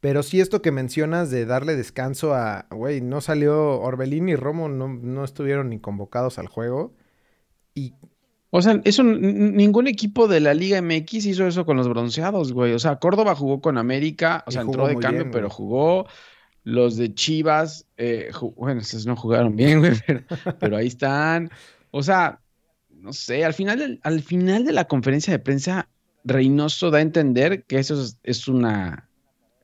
Pero 0.00 0.24
sí 0.24 0.40
esto 0.40 0.62
que 0.62 0.72
mencionas 0.72 1.30
de 1.30 1.46
darle 1.46 1.76
descanso 1.76 2.34
a, 2.34 2.66
güey, 2.70 3.00
no 3.00 3.20
salió 3.20 3.80
Orbelín 3.80 4.28
y 4.28 4.34
Romo, 4.34 4.68
no, 4.68 4.88
no 4.88 5.24
estuvieron 5.24 5.70
ni 5.70 5.78
convocados 5.78 6.38
al 6.38 6.48
juego. 6.48 6.92
Y 7.72 7.94
o 8.56 8.62
sea, 8.62 8.80
eso, 8.84 9.02
ningún 9.02 9.86
equipo 9.86 10.28
de 10.28 10.40
la 10.40 10.54
Liga 10.54 10.80
MX 10.80 11.26
hizo 11.26 11.46
eso 11.46 11.66
con 11.66 11.76
los 11.76 11.88
bronceados, 11.88 12.54
güey. 12.54 12.72
O 12.72 12.78
sea, 12.78 12.96
Córdoba 12.96 13.34
jugó 13.34 13.60
con 13.60 13.76
América, 13.76 14.44
o 14.46 14.50
sea, 14.50 14.62
entró 14.62 14.88
de 14.88 14.96
cambio, 14.96 15.30
pero 15.30 15.50
jugó. 15.50 16.06
Los 16.64 16.96
de 16.96 17.14
Chivas, 17.14 17.86
eh, 17.98 18.30
bueno, 18.56 18.80
esos 18.80 19.06
no 19.06 19.14
jugaron 19.14 19.54
bien, 19.56 19.78
güey, 19.80 19.92
pero, 20.58 20.78
ahí 20.78 20.86
están. 20.86 21.50
O 21.90 22.02
sea, 22.02 22.40
no 22.88 23.12
sé, 23.12 23.44
al 23.44 23.52
final, 23.52 24.00
al 24.02 24.22
final 24.22 24.64
de 24.64 24.72
la 24.72 24.86
conferencia 24.86 25.32
de 25.32 25.38
prensa, 25.38 25.90
Reynoso 26.24 26.90
da 26.90 26.98
a 26.98 27.02
entender 27.02 27.64
que 27.64 27.78
eso 27.78 28.02
es, 28.02 28.18
es 28.22 28.48
una, 28.48 29.10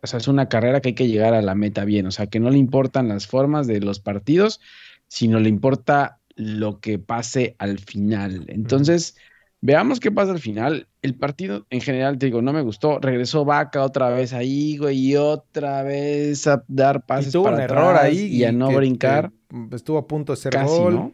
o 0.02 0.06
sea, 0.06 0.18
es 0.18 0.28
una 0.28 0.50
carrera 0.50 0.80
que 0.82 0.90
hay 0.90 0.94
que 0.94 1.08
llegar 1.08 1.32
a 1.32 1.40
la 1.40 1.54
meta 1.54 1.86
bien. 1.86 2.06
O 2.06 2.10
sea, 2.10 2.26
que 2.26 2.40
no 2.40 2.50
le 2.50 2.58
importan 2.58 3.08
las 3.08 3.26
formas 3.26 3.66
de 3.66 3.80
los 3.80 3.98
partidos, 3.98 4.60
sino 5.08 5.40
le 5.40 5.48
importa 5.48 6.20
lo 6.36 6.80
que 6.80 6.98
pase 6.98 7.56
al 7.58 7.78
final. 7.78 8.44
Entonces, 8.48 9.16
Veamos 9.64 10.00
qué 10.00 10.10
pasa 10.10 10.32
al 10.32 10.40
final. 10.40 10.88
El 11.02 11.14
partido 11.14 11.66
en 11.70 11.80
general, 11.80 12.18
te 12.18 12.26
digo, 12.26 12.42
no 12.42 12.52
me 12.52 12.62
gustó. 12.62 12.98
Regresó 12.98 13.44
Vaca 13.44 13.84
otra 13.84 14.10
vez 14.10 14.32
ahí, 14.32 14.76
güey, 14.76 14.98
y 14.98 15.16
otra 15.16 15.84
vez 15.84 16.48
a 16.48 16.64
dar 16.66 17.06
pases 17.06 17.32
tuvo 17.32 17.44
para 17.44 17.56
un 17.56 17.62
error 17.62 17.96
ahí 17.96 18.26
y, 18.26 18.42
a 18.42 18.50
no 18.50 18.72
brincar. 18.72 19.30
estuvo 19.70 19.98
a 19.98 20.08
punto 20.08 20.32
de 20.32 20.36
ser 20.38 20.52
Casi, 20.52 20.66
gol. 20.66 20.94
¿no? 20.94 21.12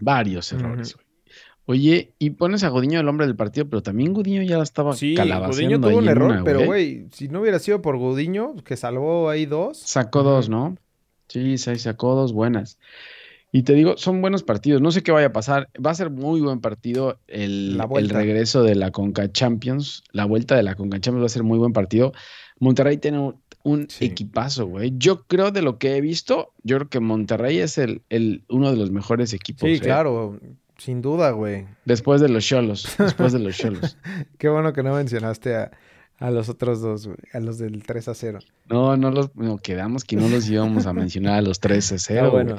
Varios 0.00 0.52
errores, 0.52 0.96
güey. 0.96 1.04
Oye, 1.66 2.12
y 2.18 2.30
pones 2.30 2.64
a 2.64 2.68
Godiño 2.68 2.98
el 2.98 3.08
hombre 3.08 3.26
del 3.26 3.36
partido, 3.36 3.68
pero 3.68 3.80
también 3.80 4.12
Gudiño 4.12 4.42
ya 4.42 4.58
la 4.58 4.64
estaba 4.64 4.94
Sí, 4.94 5.16
Gudiño 5.16 5.80
tuvo 5.80 5.96
un 5.96 6.08
error, 6.08 6.32
una, 6.32 6.44
pero 6.44 6.66
güey, 6.66 7.06
si 7.12 7.28
no 7.28 7.40
hubiera 7.40 7.60
sido 7.60 7.80
por 7.80 7.96
Gudiño, 7.96 8.56
que 8.64 8.76
salvó 8.76 9.30
ahí 9.30 9.46
dos. 9.46 9.78
Sacó 9.78 10.24
dos, 10.24 10.48
¿no? 10.48 10.76
Sí, 11.28 11.58
sí, 11.58 11.78
sacó 11.78 12.16
dos 12.16 12.32
buenas. 12.32 12.78
Y 13.56 13.62
te 13.62 13.74
digo, 13.74 13.96
son 13.96 14.20
buenos 14.20 14.42
partidos. 14.42 14.82
No 14.82 14.90
sé 14.90 15.04
qué 15.04 15.12
vaya 15.12 15.28
a 15.28 15.32
pasar. 15.32 15.68
Va 15.74 15.92
a 15.92 15.94
ser 15.94 16.10
muy 16.10 16.40
buen 16.40 16.60
partido 16.60 17.20
el, 17.28 17.76
La 17.76 17.84
el 17.84 17.88
vuelta. 17.88 18.14
regreso 18.18 18.64
de 18.64 18.74
la 18.74 18.90
Conca 18.90 19.30
Champions. 19.30 20.02
La 20.10 20.24
vuelta 20.24 20.56
de 20.56 20.64
la 20.64 20.74
Conca 20.74 20.98
Champions 20.98 21.22
va 21.22 21.26
a 21.26 21.28
ser 21.28 21.44
muy 21.44 21.58
buen 21.58 21.72
partido. 21.72 22.12
Monterrey 22.58 22.96
tiene 22.96 23.20
un, 23.20 23.36
un 23.62 23.86
Sí. 23.88 24.06
equipazo, 24.06 24.66
güey. 24.66 24.92
Yo 24.98 25.22
creo 25.28 25.52
de 25.52 25.62
lo 25.62 25.78
que 25.78 25.96
he 25.96 26.00
visto, 26.00 26.52
yo 26.64 26.78
creo 26.78 26.88
que 26.88 26.98
Monterrey 26.98 27.58
es 27.58 27.78
el, 27.78 28.02
el, 28.10 28.42
uno 28.48 28.72
de 28.72 28.76
los 28.76 28.90
mejores 28.90 29.32
equipos. 29.32 29.68
Sí, 29.70 29.76
¿eh? 29.76 29.80
claro, 29.80 30.40
sin 30.78 31.00
duda, 31.00 31.30
güey. 31.30 31.64
Después 31.84 32.20
de 32.20 32.28
los 32.30 32.44
Cholos. 32.44 32.88
Después 32.98 33.32
de 33.32 33.38
los 33.38 33.56
Cholos. 33.56 33.96
Qué 34.36 34.48
bueno 34.48 34.72
que 34.72 34.82
no 34.82 34.94
mencionaste 34.96 35.54
a, 35.54 35.70
a 36.18 36.30
los 36.32 36.48
otros 36.48 36.80
dos, 36.80 37.06
güey, 37.06 37.18
a 37.32 37.38
los 37.38 37.58
del 37.58 37.84
3 37.84 38.08
a 38.08 38.14
0. 38.14 38.40
No, 38.68 38.96
no 38.96 39.12
los, 39.12 39.34
no, 39.36 39.58
quedamos 39.58 40.02
que 40.04 40.16
no 40.16 40.28
los 40.28 40.48
íbamos 40.50 40.86
a 40.86 40.92
mencionar 40.92 41.34
a 41.38 41.42
los 41.42 41.60
13 41.60 42.00
0. 42.00 42.20
Ah, 42.26 42.30
bueno. 42.30 42.56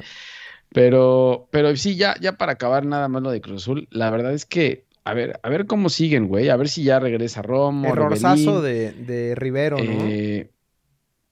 Pero, 0.75 1.47
pero 1.51 1.73
sí, 1.77 1.95
ya, 1.95 2.15
ya 2.19 2.33
para 2.33 2.51
acabar 2.51 2.85
nada 2.85 3.07
más 3.07 3.23
lo 3.23 3.31
de 3.31 3.39
Cruz 3.39 3.63
Azul, 3.63 3.87
la 3.91 4.09
verdad 4.11 4.33
es 4.33 4.45
que, 4.45 4.83
a 5.05 5.13
ver, 5.13 5.39
a 5.41 5.47
ver 5.49 5.65
cómo 5.67 5.87
siguen, 5.87 6.27
güey, 6.27 6.49
a 6.49 6.57
ver 6.57 6.67
si 6.67 6.83
ya 6.83 6.99
regresa 6.99 7.41
Romo, 7.41 7.87
Errorzazo 7.87 8.61
de, 8.61 8.91
de 8.91 9.35
Rivero, 9.35 9.77
¿no? 9.77 9.83
eh, 9.85 10.51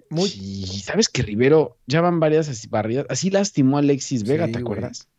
Muy- 0.09 0.29
Sí, 0.29 0.65
sabes 0.81 1.09
que 1.09 1.23
Rivero 1.23 1.75
ya 1.87 1.99
van 1.99 2.21
varias 2.21 2.47
así 2.47 2.69
barridas, 2.69 3.05
así 3.09 3.29
lastimó 3.31 3.75
a 3.75 3.79
Alexis 3.81 4.23
Vega, 4.23 4.45
Sí, 4.45 4.53
¿te 4.53 4.61
güey. 4.61 4.77
acuerdas? 4.77 5.09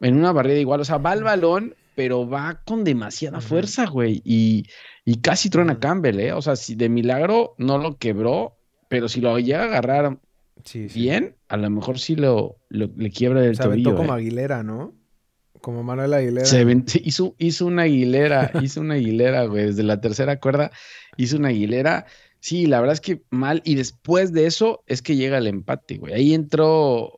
En 0.00 0.16
una 0.16 0.32
barrida 0.32 0.58
igual, 0.60 0.80
o 0.80 0.84
sea, 0.84 0.98
va 0.98 1.10
al 1.12 1.24
balón, 1.24 1.74
pero 1.96 2.28
va 2.28 2.60
con 2.64 2.84
demasiada 2.84 3.40
fuerza, 3.40 3.86
güey, 3.86 4.20
y, 4.24 4.66
y 5.04 5.16
casi 5.20 5.50
truena 5.50 5.72
a. 5.74 5.78
Campbell, 5.80 6.20
¿eh? 6.20 6.32
O 6.32 6.42
sea, 6.42 6.54
si 6.56 6.74
de 6.76 6.88
milagro 6.88 7.54
no 7.58 7.78
lo 7.78 7.96
quebró, 7.96 8.56
pero 8.88 9.08
si 9.08 9.20
lo 9.20 9.36
llega 9.38 9.62
a 9.62 9.64
agarrar 9.64 10.18
Sí, 10.64 10.88
sí. 10.88 11.00
bien, 11.00 11.36
a 11.48 11.56
lo 11.56 11.68
mejor 11.70 11.98
sí 11.98 12.16
lo, 12.16 12.56
lo- 12.68 12.90
le 12.96 13.10
quiebra 13.10 13.44
el 13.44 13.56
Se 13.56 13.62
aventó 13.62 13.90
tobillo. 13.90 13.96
como 14.02 14.14
¿eh? 14.14 14.20
Aguilera, 14.20 14.62
¿no? 14.62 14.94
Como 15.60 15.82
Manuel 15.82 16.12
Aguilera. 16.14 16.44
Se 16.46 16.64
hizo, 17.04 17.34
hizo 17.38 17.66
una 17.66 17.82
aguilera, 17.82 18.50
hizo 18.62 18.80
una 18.80 18.94
aguilera, 18.94 19.44
güey, 19.46 19.66
desde 19.66 19.82
la 19.82 20.00
tercera 20.00 20.38
cuerda 20.40 20.70
hizo 21.16 21.36
una 21.36 21.48
aguilera. 21.48 22.06
Sí, 22.40 22.66
la 22.66 22.80
verdad 22.80 22.94
es 22.94 23.00
que 23.00 23.22
mal. 23.30 23.62
Y 23.64 23.74
después 23.74 24.32
de 24.34 24.46
eso 24.46 24.82
es 24.86 25.00
que 25.00 25.16
llega 25.16 25.38
el 25.38 25.46
empate, 25.46 25.96
güey. 25.96 26.12
Ahí 26.12 26.34
entró. 26.34 27.12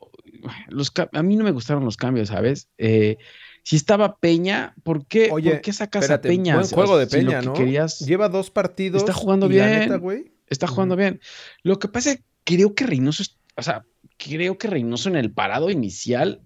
Los, 0.68 0.92
a 1.12 1.22
mí 1.24 1.34
no 1.36 1.42
me 1.42 1.50
gustaron 1.50 1.84
los 1.84 1.96
cambios, 1.96 2.28
¿sabes? 2.28 2.68
Eh, 2.78 3.16
si 3.64 3.74
estaba 3.74 4.18
Peña, 4.18 4.74
¿por 4.84 5.06
qué, 5.08 5.28
Oye, 5.32 5.50
¿por 5.50 5.60
qué 5.62 5.72
sacas 5.72 6.02
Espérate, 6.04 6.28
a 6.28 6.30
Peña? 6.30 6.54
buen 6.54 6.68
juego 6.68 6.98
de 6.98 7.06
si 7.06 7.16
Peña, 7.16 7.40
que 7.40 7.46
¿no? 7.46 7.52
querías- 7.54 7.98
Lleva 8.06 8.28
dos 8.28 8.50
partidos. 8.52 9.02
Está 9.02 9.12
jugando 9.12 9.48
bien. 9.48 9.68
neta, 9.80 9.96
güey. 9.96 10.32
Está 10.46 10.68
jugando 10.68 10.94
bien. 10.94 11.20
Lo 11.64 11.80
que 11.80 11.88
pasa 11.88 12.12
es 12.12 12.16
que 12.18 12.22
creo 12.46 12.74
que 12.74 12.86
Reynoso, 12.86 13.24
o 13.56 13.62
sea, 13.62 13.84
creo 14.16 14.56
que 14.56 14.68
Reynoso 14.68 15.10
en 15.10 15.16
el 15.16 15.32
parado 15.32 15.68
inicial 15.68 16.40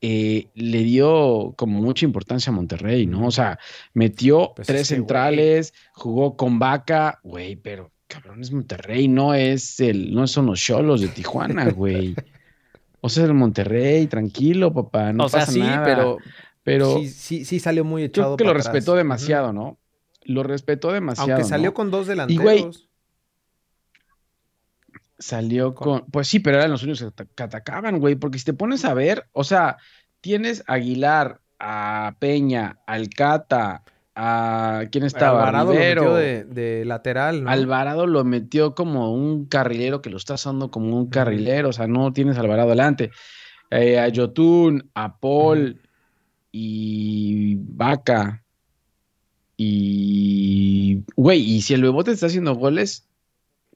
eh, 0.00 0.48
le 0.54 0.82
dio 0.84 1.54
como 1.56 1.82
mucha 1.82 2.06
importancia 2.06 2.50
a 2.50 2.54
Monterrey, 2.54 3.06
¿no? 3.06 3.26
O 3.26 3.30
sea, 3.30 3.58
metió 3.92 4.52
Pues 4.54 4.66
tres 4.66 4.88
centrales, 4.88 5.74
jugó 5.92 6.36
con 6.36 6.58
Vaca, 6.58 7.20
güey, 7.22 7.56
pero 7.56 7.90
cabrón, 8.06 8.40
es 8.40 8.52
Monterrey, 8.52 9.08
no 9.08 9.34
es 9.34 9.80
el, 9.80 10.14
no 10.14 10.26
son 10.26 10.46
los 10.46 10.60
cholos 10.60 11.00
de 11.00 11.08
Tijuana, 11.08 11.70
güey. 11.70 12.14
O 13.00 13.08
sea, 13.08 13.24
es 13.24 13.30
el 13.30 13.34
Monterrey, 13.34 14.06
tranquilo, 14.06 14.72
papá, 14.72 15.12
no 15.12 15.24
o 15.24 15.28
sea, 15.28 15.40
pasa 15.40 15.52
sí, 15.52 15.60
nada. 15.60 15.84
pero, 15.84 16.18
pero 16.62 16.98
sí, 16.98 17.08
sí, 17.08 17.44
sí 17.44 17.58
salió 17.58 17.84
muy 17.84 18.04
echado 18.04 18.36
creo 18.36 18.36
que 18.36 18.44
lo 18.44 18.50
atrás. 18.50 18.66
respetó 18.66 18.94
demasiado, 18.94 19.52
¿no? 19.52 19.78
Lo 20.22 20.42
respetó 20.42 20.92
demasiado. 20.92 21.32
Aunque 21.32 21.48
salió 21.48 21.70
¿no? 21.70 21.74
con 21.74 21.90
dos 21.90 22.06
güey, 22.06 22.16
delanteros. 22.16 22.88
Salió 25.24 25.74
Con-. 25.74 26.04
Pues 26.10 26.28
sí, 26.28 26.38
pero 26.38 26.58
eran 26.58 26.70
los 26.70 26.82
únicos 26.82 27.00
que 27.00 27.06
ata- 27.06 27.26
que 27.34 27.42
atacaban, 27.42 27.98
güey. 27.98 28.14
Porque 28.14 28.38
si 28.38 28.44
te 28.44 28.52
pones 28.52 28.84
a 28.84 28.92
ver, 28.92 29.24
o 29.32 29.42
sea, 29.42 29.78
tienes 30.20 30.62
a 30.66 30.74
Aguilar, 30.74 31.40
a 31.58 32.14
Peña, 32.18 32.76
al 32.86 33.08
Cata, 33.08 33.84
a. 34.14 34.82
¿Quién 34.92 35.04
estaba? 35.04 35.38
Alvarado 35.40 35.72
lo 35.72 35.78
metió 35.78 36.14
de, 36.14 36.44
de 36.44 36.84
lateral, 36.84 37.42
¿no? 37.44 37.50
Alvarado 37.50 38.06
lo 38.06 38.22
metió 38.24 38.74
como 38.74 39.14
un 39.14 39.46
carrilero 39.46 40.02
que 40.02 40.10
lo 40.10 40.18
está 40.18 40.34
usando 40.34 40.70
como 40.70 40.94
un 40.94 41.08
carrilero. 41.08 41.70
O 41.70 41.72
sea, 41.72 41.86
no 41.86 42.12
tienes 42.12 42.36
a 42.36 42.40
Alvarado 42.40 42.68
adelante. 42.68 43.10
Eh, 43.70 43.98
a 43.98 44.08
Yotun, 44.08 44.90
a 44.92 45.16
Paul 45.16 45.80
y 46.52 47.56
Vaca. 47.60 48.44
Y. 49.56 51.02
Güey, 51.16 51.40
y 51.40 51.62
si 51.62 51.72
el 51.72 51.80
Bebote 51.82 52.10
está 52.10 52.26
haciendo 52.26 52.54
goles, 52.56 53.08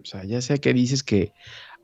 o 0.00 0.04
sea, 0.04 0.24
ya 0.24 0.40
sé 0.40 0.58
que 0.60 0.72
dices 0.72 1.02
que 1.02 1.32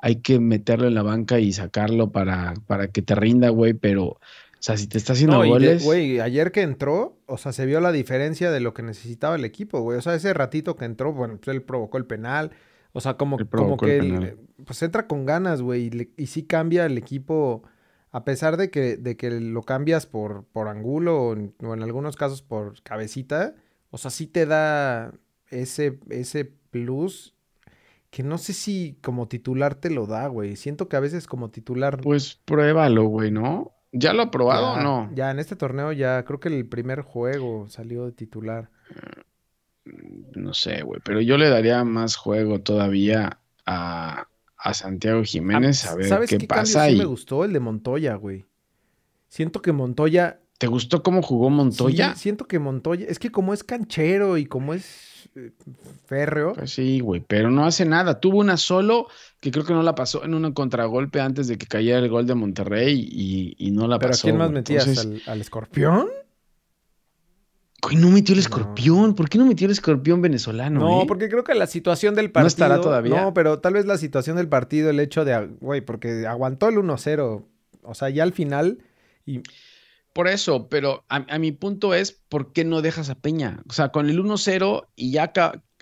hay 0.01 0.17
que 0.17 0.39
meterlo 0.39 0.87
en 0.87 0.95
la 0.95 1.03
banca 1.03 1.39
y 1.39 1.53
sacarlo 1.53 2.13
para, 2.13 2.55
para 2.67 2.89
que 2.89 3.03
te 3.03 3.15
rinda, 3.15 3.49
güey, 3.49 3.73
pero, 3.75 4.05
o 4.05 4.21
sea, 4.59 4.77
si 4.77 4.87
te 4.87 4.99
está 4.99 5.15
haciendo 5.15 5.43
No, 5.43 5.49
goles. 5.49 5.83
güey, 5.85 6.21
ayer 6.21 6.53
que 6.53 6.63
entró, 6.63 7.19
o 7.27 7.39
sea, 7.39 7.53
se 7.53 7.65
vio 7.67 7.81
la 7.81 7.93
diferencia 7.93 8.51
de 8.51 8.61
lo 8.61 8.75
que 8.75 8.83
necesitaba 8.83 9.37
el 9.37 9.45
equipo, 9.45 9.81
güey. 9.81 9.99
O 9.99 10.03
sea, 10.03 10.15
ese 10.15 10.35
ratito 10.35 10.77
que 10.77 10.85
entró, 10.85 11.13
bueno, 11.13 11.39
pues 11.39 11.55
él 11.55 11.63
provocó 11.63 11.97
el 11.97 12.07
penal. 12.07 12.51
O 12.93 13.01
sea, 13.01 13.17
como, 13.17 13.39
como 13.51 13.77
que 13.77 13.97
él, 13.99 14.37
pues 14.65 14.83
entra 14.83 15.07
con 15.07 15.27
ganas, 15.27 15.63
güey. 15.63 15.91
Y 16.17 16.27
sí 16.27 16.45
cambia 16.45 16.87
el 16.87 16.97
equipo, 16.99 17.63
a 18.13 18.25
pesar 18.25 18.57
de 18.57 18.71
que, 18.71 18.97
de 18.97 19.17
que 19.17 19.31
lo 19.31 19.63
cambias 19.63 20.07
por, 20.07 20.45
por 20.53 20.69
angulo 20.69 21.21
o 21.21 21.33
en, 21.33 21.55
o 21.63 21.75
en 21.75 21.83
algunos 21.83 22.15
casos 22.17 22.43
por 22.43 22.81
cabecita. 22.83 23.55
O 23.91 23.99
sea, 23.99 24.11
sí 24.11 24.27
te 24.27 24.47
da 24.47 25.13
ese, 25.51 25.99
ese 26.11 26.45
plus 26.45 27.34
que 28.15 28.23
no 28.23 28.39
sé 28.39 28.53
si 28.53 28.97
como 29.03 29.27
titular 29.27 29.75
te 29.75 29.91
lo 29.91 30.07
da, 30.07 30.29
güey. 30.29 30.55
Siento 30.55 30.89
que 30.89 30.95
a 30.95 31.01
veces 31.01 31.27
como 31.27 31.51
titular... 31.51 32.01
Pues 32.01 32.37
pruébalo, 32.45 33.07
güey, 33.07 33.33
¿no? 33.33 33.73
¿Ya 33.91 34.13
lo 34.13 34.23
ha 34.23 34.31
probado 34.31 34.75
o 34.75 34.81
no? 34.81 35.11
Ya, 35.17 35.33
en 35.33 35.41
este 35.41 35.57
torneo 35.57 35.91
ya 35.91 36.25
creo 36.25 36.39
que 36.39 36.47
el 36.49 36.65
primer 36.69 37.01
juego 37.01 37.69
salió 37.69 38.07
de 38.07 38.13
titular. 38.13 38.71
No 40.37 40.55
sé, 40.55 40.83
güey, 40.83 41.01
pero 41.05 41.21
yo 41.21 41.37
le 41.39 41.49
daría 41.49 41.83
más 41.83 42.15
juego 42.15 42.61
todavía 42.61 43.41
a, 43.67 44.29
a 44.59 44.75
Santiago 44.75 45.25
Jiménez 45.25 45.85
a 45.85 45.97
ver 45.97 46.07
¿Sabes 46.07 46.31
qué, 46.31 46.39
qué 46.39 46.47
pasa. 46.47 46.83
cambio 46.83 46.91
sí 46.91 46.95
y- 46.95 46.99
me 47.01 47.05
gustó? 47.07 47.45
El 47.45 47.53
de 47.53 47.59
Montoya, 47.59 48.15
güey. 48.15 48.45
Siento 49.29 49.61
que 49.61 49.73
Montoya... 49.73 50.41
¿Te 50.59 50.69
gustó 50.69 51.03
cómo 51.03 51.21
jugó 51.21 51.51
Montoya? 51.51 52.15
Sí, 52.15 52.21
siento 52.21 52.47
que 52.47 52.61
Montoya... 52.61 53.07
Es 53.09 53.19
que 53.19 53.33
como 53.33 53.53
es 53.53 53.65
canchero 53.65 54.39
y 54.39 54.47
como 54.47 54.73
es 54.73 54.85
eh, 54.85 55.14
férreo... 56.07 56.53
Pues 56.55 56.71
sí, 56.73 57.01
güey, 57.01 57.21
pero 57.27 57.51
no 57.51 57.65
hace 57.67 57.85
nada. 57.85 58.21
Tuvo 58.21 58.39
una 58.39 58.57
solo 58.57 59.09
que 59.41 59.51
creo 59.51 59.65
que 59.65 59.73
no 59.73 59.83
la 59.83 59.95
pasó 59.95 60.25
en 60.25 60.35
un 60.35 60.53
contragolpe 60.53 61.21
antes 61.21 61.49
de 61.49 61.59
que 61.59 61.67
cayera 61.67 61.99
el 61.99 62.09
gol 62.09 62.27
de 62.27 62.35
Monterrey 62.35 63.07
y, 63.11 63.55
y 63.59 63.71
no 63.71 63.87
la 63.89 63.99
¿Pero 63.99 64.11
a 64.11 64.13
pasó. 64.13 64.23
quién 64.23 64.39
más 64.39 64.51
metías? 64.51 64.87
Entonces, 64.87 65.27
¿Al, 65.27 65.33
al 65.35 65.41
escorpión? 65.41 66.09
güey, 67.83 67.97
no 67.97 68.09
metió 68.11 68.33
el 68.35 68.39
No. 68.39 68.43
escorpión. 68.43 69.15
¿Por 69.15 69.29
qué 69.29 69.37
no 69.39 69.45
metió 69.47 69.67
el 69.67 69.73
escorpión 69.73 70.23
venezolano? 70.23 70.81
No, 70.81 71.03
eh? 71.03 71.05
porque 71.07 71.29
creo 71.29 71.45
que 71.45 71.55
la 71.55 71.67
situación 71.67 72.15
del 72.15 72.27
¿No 72.27 72.33
partido... 72.33 72.49
estará 72.49 72.81
todavía? 72.81 73.21
No, 73.25 73.35
pero 73.35 73.59
tal 73.61 73.75
vez 73.75 73.85
la 73.87 73.99
situación 73.99 74.37
del 74.37 74.49
partido, 74.49 74.89
el 74.91 75.01
hecho 75.01 75.25
de... 75.25 75.49
Güey, 75.61 75.81
porque 75.83 76.27
aguantó 76.27 76.69
el 76.69 76.77
1-0. 76.77 77.45
O 77.83 77.95
sea, 77.95 78.09
ya 78.11 78.23
al 78.23 78.33
final... 78.33 78.79
Y 79.27 79.41
Por 80.15 80.29
eso, 80.29 80.69
pero 80.69 81.05
a, 81.11 81.27
a 81.29 81.39
mi 81.39 81.53
punto 81.53 81.93
es, 81.93 82.13
¿por 82.31 82.53
qué 82.53 82.65
no 82.65 82.81
dejas 82.81 83.11
a 83.11 83.17
Peña? 83.17 83.63
O 83.69 83.73
sea, 83.75 83.91
con 83.91 84.09
el 84.09 84.19
1-0 84.19 84.87
y 84.97 85.11
ya 85.11 85.33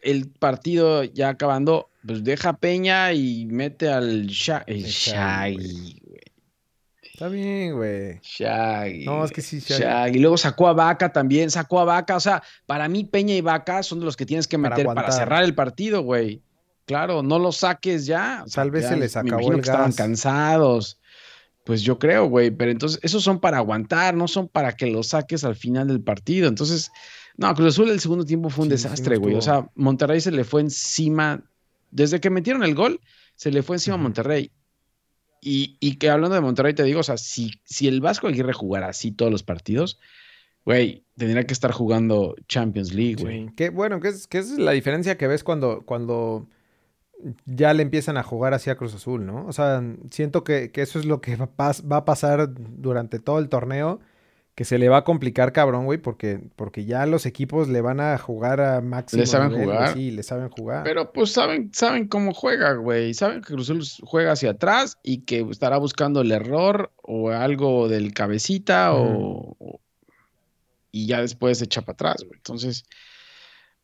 el 0.02 0.30
partido 0.30 1.04
ya 1.04 1.28
acabando, 1.28 1.90
pues 2.04 2.24
deja 2.24 2.48
a 2.48 2.56
Peña 2.56 3.12
y 3.12 3.46
mete 3.46 3.88
al 3.88 4.26
Sha- 4.26 4.64
el 4.66 4.82
Shaggy, 4.84 6.00
está 7.02 7.28
bien, 7.28 7.74
güey. 7.76 8.18
Shaggy. 8.22 9.04
No, 9.04 9.24
es 9.24 9.30
que 9.32 9.42
sí, 9.42 9.60
Shaggy. 9.60 9.82
Shaggy. 9.82 10.16
Y 10.16 10.20
luego 10.20 10.36
sacó 10.38 10.66
a 10.68 10.72
Vaca 10.72 11.12
también, 11.12 11.50
sacó 11.50 11.80
a 11.80 11.84
Vaca. 11.84 12.16
O 12.16 12.20
sea, 12.20 12.42
para 12.66 12.88
mí 12.88 13.04
Peña 13.04 13.34
y 13.34 13.42
Vaca 13.42 13.82
son 13.82 14.00
de 14.00 14.06
los 14.06 14.16
que 14.16 14.26
tienes 14.26 14.48
que 14.48 14.58
meter 14.58 14.86
para, 14.86 15.12
cerrar 15.12 15.44
el 15.44 15.54
partido, 15.54 16.02
güey. 16.02 16.42
Claro, 16.86 17.22
no 17.22 17.38
los 17.38 17.58
saques 17.58 18.06
ya. 18.06 18.42
O 18.44 18.48
sea, 18.48 18.62
Tal 18.62 18.70
vez 18.72 18.84
ya 18.84 18.88
se 18.88 18.96
les 18.96 19.14
me 19.14 19.20
acabó 19.20 19.32
imagino 19.42 19.56
el 19.56 19.62
que 19.62 19.68
estaban 19.70 19.90
gas. 19.90 19.96
cansados. 19.96 20.98
Pues 21.64 21.82
yo 21.82 21.98
creo, 21.98 22.26
güey. 22.26 22.50
Pero 22.50 22.70
entonces, 22.70 22.98
esos 23.02 23.22
son 23.22 23.40
para 23.40 23.58
aguantar, 23.58 24.14
no 24.14 24.28
son 24.28 24.48
para 24.48 24.72
que 24.72 24.86
los 24.86 25.08
saques 25.08 25.44
al 25.44 25.56
final 25.56 25.88
del 25.88 26.00
partido. 26.00 26.48
Entonces, 26.48 26.90
no, 27.36 27.54
Cruz 27.54 27.74
Azul 27.74 27.90
el 27.90 28.00
segundo 28.00 28.24
tiempo 28.24 28.50
fue 28.50 28.64
un 28.64 28.70
Sí, 28.70 28.72
desastre, 28.72 29.16
güey. 29.16 29.34
O 29.34 29.42
sea, 29.42 29.68
Monterrey 29.74 30.20
se 30.20 30.32
le 30.32 30.44
fue 30.44 30.60
encima. 30.60 31.42
Desde 31.90 32.20
que 32.20 32.30
metieron 32.30 32.62
el 32.64 32.74
gol, 32.74 33.00
se 33.36 33.50
le 33.50 33.62
fue 33.62 33.76
encima 33.76 33.94
a. 33.94 33.98
Monterrey. 33.98 34.50
Y, 35.40 35.76
y 35.80 35.96
que 35.96 36.08
hablando 36.08 36.34
de 36.34 36.40
Monterrey, 36.40 36.72
te 36.72 36.84
digo, 36.84 37.00
o 37.00 37.02
sea, 37.02 37.16
si, 37.16 37.50
si 37.64 37.88
el 37.88 38.00
Vasco 38.00 38.28
Aguirre 38.28 38.52
jugara 38.52 38.88
así 38.88 39.10
todos 39.10 39.32
los 39.32 39.42
partidos, 39.42 39.98
güey, 40.64 41.04
tendría 41.16 41.44
que 41.46 41.52
estar 41.52 41.72
jugando 41.72 42.36
Champions 42.46 42.94
League, 42.94 43.16
güey. 43.20 43.50
Qué 43.56 43.70
bueno, 43.70 44.00
que 44.00 44.08
es, 44.08 44.28
que 44.28 44.38
es 44.38 44.50
la 44.50 44.70
diferencia 44.70 45.18
que 45.18 45.26
ves 45.26 45.42
cuando, 45.42 45.82
cuando 45.84 46.48
ya 47.46 47.72
le 47.74 47.82
empiezan 47.82 48.16
a 48.16 48.22
jugar 48.22 48.54
hacia 48.54 48.76
Cruz 48.76 48.94
Azul, 48.94 49.26
¿no? 49.26 49.46
O 49.46 49.52
sea, 49.52 49.82
siento 50.10 50.44
que, 50.44 50.70
eso 50.74 50.98
es 50.98 51.04
lo 51.04 51.20
que 51.20 51.36
va, 51.36 51.96
a 51.96 52.04
pasar 52.04 52.50
durante 52.52 53.18
todo 53.18 53.38
el 53.38 53.48
torneo, 53.48 54.00
que 54.54 54.64
se 54.64 54.78
le 54.78 54.88
va 54.88 54.98
a 54.98 55.04
complicar 55.04 55.52
cabrón, 55.52 55.86
güey, 55.86 55.98
porque, 55.98 56.40
porque 56.56 56.84
ya 56.84 57.06
los 57.06 57.24
equipos 57.24 57.68
le 57.68 57.80
van 57.80 58.00
a 58.00 58.18
jugar 58.18 58.60
a 58.60 58.80
máximo 58.80 59.20
Le 59.20 59.26
saben 59.26 59.50
jugar. 59.50 59.94
Sí, 59.94 60.10
le 60.10 60.22
saben 60.22 60.50
jugar. 60.50 60.84
Pero 60.84 61.12
pues 61.12 61.32
saben, 61.32 61.70
saben 61.72 62.06
cómo 62.06 62.34
juega, 62.34 62.74
güey. 62.74 63.14
Saben 63.14 63.40
que 63.40 63.54
Cruz 63.54 63.70
Azul 63.70 63.82
juega 64.06 64.32
hacia 64.32 64.50
atrás 64.50 64.98
y 65.02 65.18
que 65.22 65.40
estará 65.50 65.78
buscando 65.78 66.20
el 66.20 66.32
error 66.32 66.92
o 67.02 67.30
algo 67.30 67.88
del 67.88 68.12
cabecita 68.12 68.92
o, 68.94 69.80
y 70.90 71.06
ya 71.06 71.22
después 71.22 71.58
se 71.58 71.64
echa 71.64 71.80
para 71.80 71.94
atrás, 71.94 72.16
güey. 72.26 72.36
Entonces, 72.36 72.84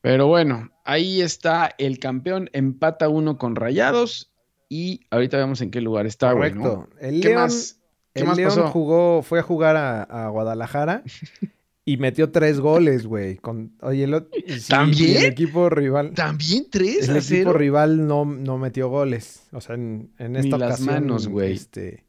pero 0.00 0.26
bueno, 0.26 0.70
ahí 0.84 1.20
está 1.20 1.74
el 1.78 1.98
campeón, 1.98 2.50
empata 2.52 3.08
uno 3.08 3.38
con 3.38 3.56
Rayados 3.56 4.32
y 4.68 5.00
ahorita 5.10 5.38
vemos 5.38 5.60
en 5.60 5.70
qué 5.70 5.80
lugar 5.80 6.06
está, 6.06 6.32
güey. 6.32 6.52
Correcto. 6.52 6.88
El 7.00 7.20
¿Qué 7.20 7.28
León, 7.28 7.42
más? 7.42 7.80
¿Qué 8.14 8.22
el 8.22 8.36
León 8.36 8.68
jugó, 8.68 9.22
fue 9.22 9.40
a 9.40 9.42
jugar 9.42 9.76
a, 9.76 10.28
Guadalajara 10.28 11.02
y 11.84 11.96
metió 11.96 12.30
tres 12.30 12.60
goles, 12.60 13.06
güey. 13.06 13.36
Con, 13.36 13.72
oye, 13.80 14.04
el, 14.04 14.26
¿También? 14.68 15.18
El 15.18 15.24
equipo 15.24 15.70
rival. 15.70 16.12
¿También 16.14 16.66
tres? 16.70 17.08
El 17.08 17.16
equipo 17.16 17.52
rival 17.52 18.06
no, 18.06 18.24
no 18.24 18.58
metió 18.58 18.88
goles. 18.88 19.48
O 19.52 19.60
sea, 19.60 19.74
en, 19.74 20.10
en 20.18 20.36
esta 20.36 20.56
Ni 20.56 20.62
las 20.62 20.80
manos, 20.80 21.28
güey. 21.28 21.52
Este... 21.52 22.04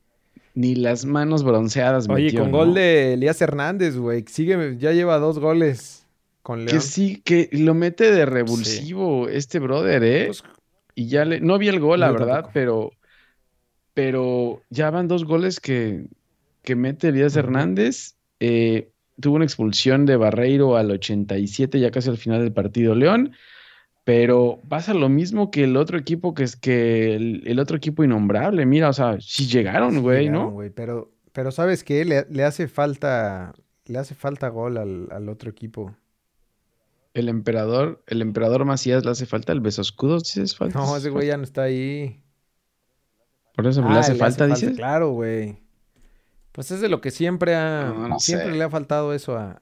Ni 0.55 0.75
las 0.75 1.05
manos 1.05 1.43
bronceadas, 1.43 2.10
Oye, 2.10 2.38
con 2.38 2.51
gol 2.51 2.74
de 2.74 3.13
Elías 3.13 3.41
Hernández, 3.41 3.96
güey. 3.96 4.25
Sigue, 4.27 4.77
ya 4.77 4.91
lleva 4.91 5.17
dos 5.17 5.39
goles. 5.39 6.05
Que 6.43 6.79
sí, 6.79 7.22
que 7.24 7.50
lo 7.51 7.74
mete 7.74 8.12
de 8.12 8.25
revulsivo 8.25 9.27
este 9.27 9.60
brother, 9.60 10.03
¿eh? 10.03 10.25
Pues, 10.27 10.43
y 10.96 11.08
ya 11.08 11.25
le. 11.25 11.39
No 11.41 11.58
vi 11.58 11.67
el 11.67 11.79
gol, 11.79 12.00
la 12.00 12.12
verdad, 12.12 12.50
pero. 12.53 12.91
Pero 13.93 14.62
ya 14.69 14.89
van 14.91 15.08
dos 15.08 15.25
goles 15.25 15.60
que, 15.60 16.05
que 16.63 16.75
mete 16.75 17.10
Elías 17.10 17.36
Hernández. 17.36 18.15
Eh, 18.39 18.91
tuvo 19.19 19.36
una 19.36 19.46
expulsión 19.46 20.05
de 20.05 20.15
Barreiro 20.15 20.77
al 20.77 20.91
87, 20.91 21.79
ya 21.79 21.91
casi 21.91 22.10
al 22.10 22.17
final 22.17 22.41
del 22.41 22.53
partido 22.53 22.96
León. 22.96 23.34
Pero 24.05 24.60
pasa 24.67 24.93
lo 24.93 25.10
mismo 25.10 25.51
que 25.51 25.65
el 25.65 25.77
otro 25.77 25.98
equipo, 25.98 26.34
que 26.34 26.43
es 26.43 26.55
que 26.55 27.15
el, 27.15 27.60
otro 27.60 27.77
equipo 27.77 28.03
innombrable. 28.03 28.65
Mira, 28.65 28.89
o 28.89 28.93
sea, 28.93 29.17
sí 29.19 29.46
llegaron, 29.46 30.01
güey, 30.01 30.29
¿no? 30.29 30.58
pero, 30.74 31.12
pero 31.31 31.51
¿sabes 31.51 31.84
qué? 31.84 32.05
Le, 32.05 32.43
hace 32.43 32.67
falta. 32.67 33.53
Le 33.86 34.00
hace 34.00 34.15
falta 34.15 34.48
gol 34.50 34.77
al, 34.77 35.10
al 35.12 35.29
otro 35.29 35.50
equipo. 35.50 35.96
El 37.13 37.28
emperador, 37.28 38.04
el 38.08 38.22
emperador 38.22 38.66
Macías 38.66 39.04
le 39.04 39.12
hace 39.12 39.25
falta 39.25 39.51
el 39.51 39.62
beso 39.62 39.82
escudo, 39.82 40.20
¿dices 40.20 40.56
falta? 40.56 40.80
No, 40.80 40.96
ese 40.96 41.10
güey 41.10 41.28
ya 41.28 41.38
no 41.38 41.44
está 41.44 41.63
ahí. 41.63 42.22
Por 43.56 43.68
eso 43.68 43.82
le 43.82 43.88
ah, 43.96 44.00
hace 44.00 44.16
falta, 44.16 44.46
dices. 44.48 44.75
Claro, 44.75 45.12
güey. 45.12 45.58
Pues 46.51 46.72
es 46.72 46.82
de 46.82 46.89
lo 46.89 47.01
que 47.01 47.12
siempre 47.12 47.56
ha, 47.56 47.94
siempre 48.20 48.56
le 48.56 48.63
ha 48.63 48.70
faltado 48.70 49.13
eso 49.13 49.38
a, 49.38 49.62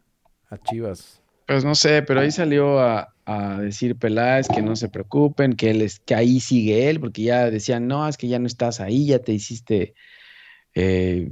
Chivas. 0.66 1.22
Pues 1.46 1.63
no 1.63 1.75
sé, 1.75 2.01
pero 2.01 2.20
ahí 2.20 2.32
salió 2.32 2.80
a, 2.80 3.13
decir 3.60 3.98
Peláez 3.98 4.48
que 4.48 4.62
no 4.62 4.75
se 4.75 4.88
preocupen, 4.88 5.54
que 5.54 5.72
él 5.72 5.82
es, 5.82 6.00
que 6.00 6.16
ahí 6.16 6.39
sigue 6.39 6.89
él, 6.89 7.00
porque 7.00 7.24
ya 7.24 7.50
decían, 7.50 7.88
no, 7.88 8.08
es 8.08 8.18
que 8.18 8.27
ya 8.27 8.39
no 8.39 8.48
estás 8.48 8.80
ahí, 8.80 9.08
ya 9.08 9.20
te 9.20 9.34
hiciste 9.34 9.96
eh, 10.75 11.32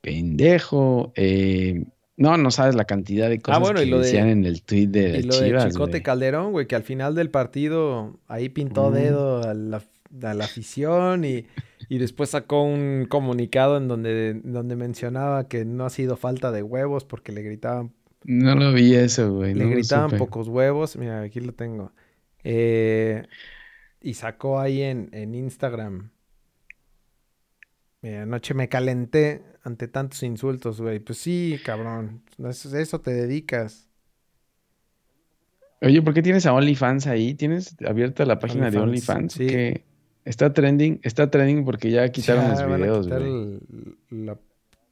pendejo. 0.00 1.12
Eh, 1.14 1.84
no, 2.18 2.36
no 2.36 2.50
sabes 2.50 2.74
la 2.74 2.84
cantidad 2.84 3.28
de 3.28 3.36
ah, 3.36 3.60
cosas 3.60 3.80
que 3.80 3.86
decían 3.86 4.28
en 4.28 4.44
el 4.44 4.62
tweet 4.62 4.88
de 4.88 5.20
y 5.20 5.22
lo 5.22 5.38
de 5.38 5.70
Chicote 5.70 6.02
Calderón, 6.02 6.50
güey, 6.50 6.66
que 6.66 6.74
al 6.74 6.82
final 6.82 7.14
del 7.14 7.30
partido 7.30 8.18
ahí 8.26 8.48
pintó 8.48 8.90
dedo 8.90 9.42
a 9.48 9.54
la, 9.54 10.44
afición 10.44 11.24
y, 11.24 11.46
después 11.88 12.30
sacó 12.30 12.64
un 12.64 13.06
comunicado 13.08 13.76
en 13.76 13.86
donde, 13.86 14.40
donde 14.42 14.74
mencionaba 14.74 15.46
que 15.46 15.64
no 15.64 15.86
ha 15.86 15.90
sido 15.90 16.16
falta 16.16 16.50
de 16.50 16.64
huevos 16.64 17.04
porque 17.04 17.30
le 17.30 17.42
gritaban. 17.42 17.92
No 18.24 18.56
lo 18.56 18.72
vi 18.72 18.96
eso, 18.96 19.32
güey. 19.32 19.54
Le 19.54 19.66
gritaban 19.66 20.18
pocos 20.18 20.48
huevos. 20.48 20.96
Mira, 20.96 21.22
aquí 21.22 21.38
lo 21.38 21.52
tengo. 21.52 21.92
Eh, 22.42 23.26
y 24.02 24.14
sacó 24.14 24.58
ahí 24.58 24.82
en, 24.82 25.08
en 25.12 25.36
Instagram. 25.36 26.10
Mira, 28.08 28.22
anoche 28.22 28.54
me 28.54 28.70
calenté 28.70 29.42
ante 29.64 29.86
tantos 29.86 30.22
insultos, 30.22 30.80
güey. 30.80 30.98
Pues 30.98 31.18
sí, 31.18 31.60
cabrón. 31.62 32.22
Eso, 32.48 32.74
eso 32.74 33.00
te 33.00 33.12
dedicas. 33.12 33.86
Oye, 35.82 36.00
¿por 36.00 36.14
qué 36.14 36.22
tienes 36.22 36.46
a 36.46 36.54
OnlyFans 36.54 37.06
ahí? 37.06 37.34
¿Tienes 37.34 37.76
abierta 37.86 38.24
la 38.24 38.38
página 38.38 38.70
de 38.70 38.78
OnlyFans? 38.78 39.34
Sí. 39.34 39.46
Que 39.46 39.84
está 40.24 40.54
trending, 40.54 41.00
está 41.02 41.30
trending 41.30 41.66
porque 41.66 41.90
ya 41.90 42.08
quitaron 42.08 42.48
los 42.48 42.66
videos, 42.66 43.08
güey. 43.08 43.60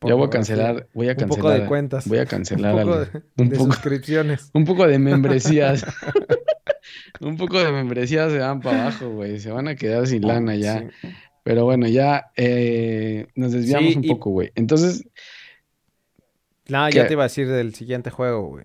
ya 0.02 0.14
voy 0.14 0.26
a 0.26 0.30
cancelar, 0.30 0.86
voy 0.92 1.08
a 1.08 1.16
cancelar. 1.16 1.30
Un 1.30 1.42
poco 1.42 1.50
de 1.50 1.66
cuentas. 1.66 2.06
Voy 2.06 2.18
a 2.18 2.26
cancelar. 2.26 2.74
un 2.74 2.82
poco 2.82 3.44
de, 3.48 3.56
suscripciones. 3.56 4.50
Un 4.52 4.66
poco 4.66 4.86
de 4.86 4.98
membresías. 4.98 5.86
un 7.20 7.38
poco 7.38 7.58
de 7.58 7.72
membresías 7.72 8.30
se 8.30 8.38
van 8.38 8.60
para 8.60 8.82
abajo, 8.82 9.08
güey. 9.08 9.40
Se 9.40 9.50
van 9.50 9.68
a 9.68 9.74
quedar 9.74 10.06
sin 10.06 10.26
lana 10.26 10.54
ya. 10.54 10.86
Pero 11.46 11.64
bueno, 11.64 11.86
ya 11.86 12.32
eh, 12.34 13.28
nos 13.36 13.52
desviamos 13.52 13.94
un 13.94 14.02
poco, 14.02 14.30
güey. 14.30 14.50
Entonces. 14.56 15.06
No, 16.66 16.90
ya 16.90 17.06
te 17.06 17.12
iba 17.12 17.22
a 17.22 17.28
decir 17.28 17.46
del 17.48 17.72
siguiente 17.72 18.10
juego, 18.10 18.48
güey. 18.48 18.64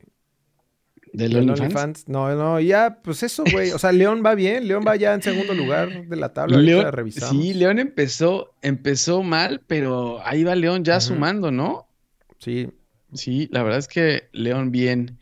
¿Del 1.13 1.37
OnlyFans? 1.37 2.09
No, 2.09 2.33
no, 2.33 2.59
ya, 2.59 2.97
pues 3.03 3.21
eso, 3.21 3.43
güey. 3.51 3.69
O 3.69 3.77
sea, 3.77 3.91
León 3.91 4.23
va 4.25 4.33
bien. 4.33 4.67
León 4.67 4.83
va 4.85 4.95
ya 4.95 5.13
en 5.13 5.21
segundo 5.21 5.53
lugar 5.53 6.07
de 6.07 6.15
la 6.15 6.33
tabla. 6.33 6.57
León, 6.57 7.11
sí, 7.11 7.53
León 7.53 7.77
empezó, 7.77 8.55
empezó 8.63 9.21
mal, 9.21 9.61
pero 9.67 10.19
ahí 10.25 10.43
va 10.43 10.55
León 10.55 10.83
ya 10.83 10.99
sumando, 11.01 11.51
¿no? 11.51 11.87
Sí. 12.39 12.71
Sí, 13.13 13.47
la 13.51 13.61
verdad 13.61 13.77
es 13.77 13.87
que 13.87 14.27
León 14.31 14.71
bien. 14.71 15.19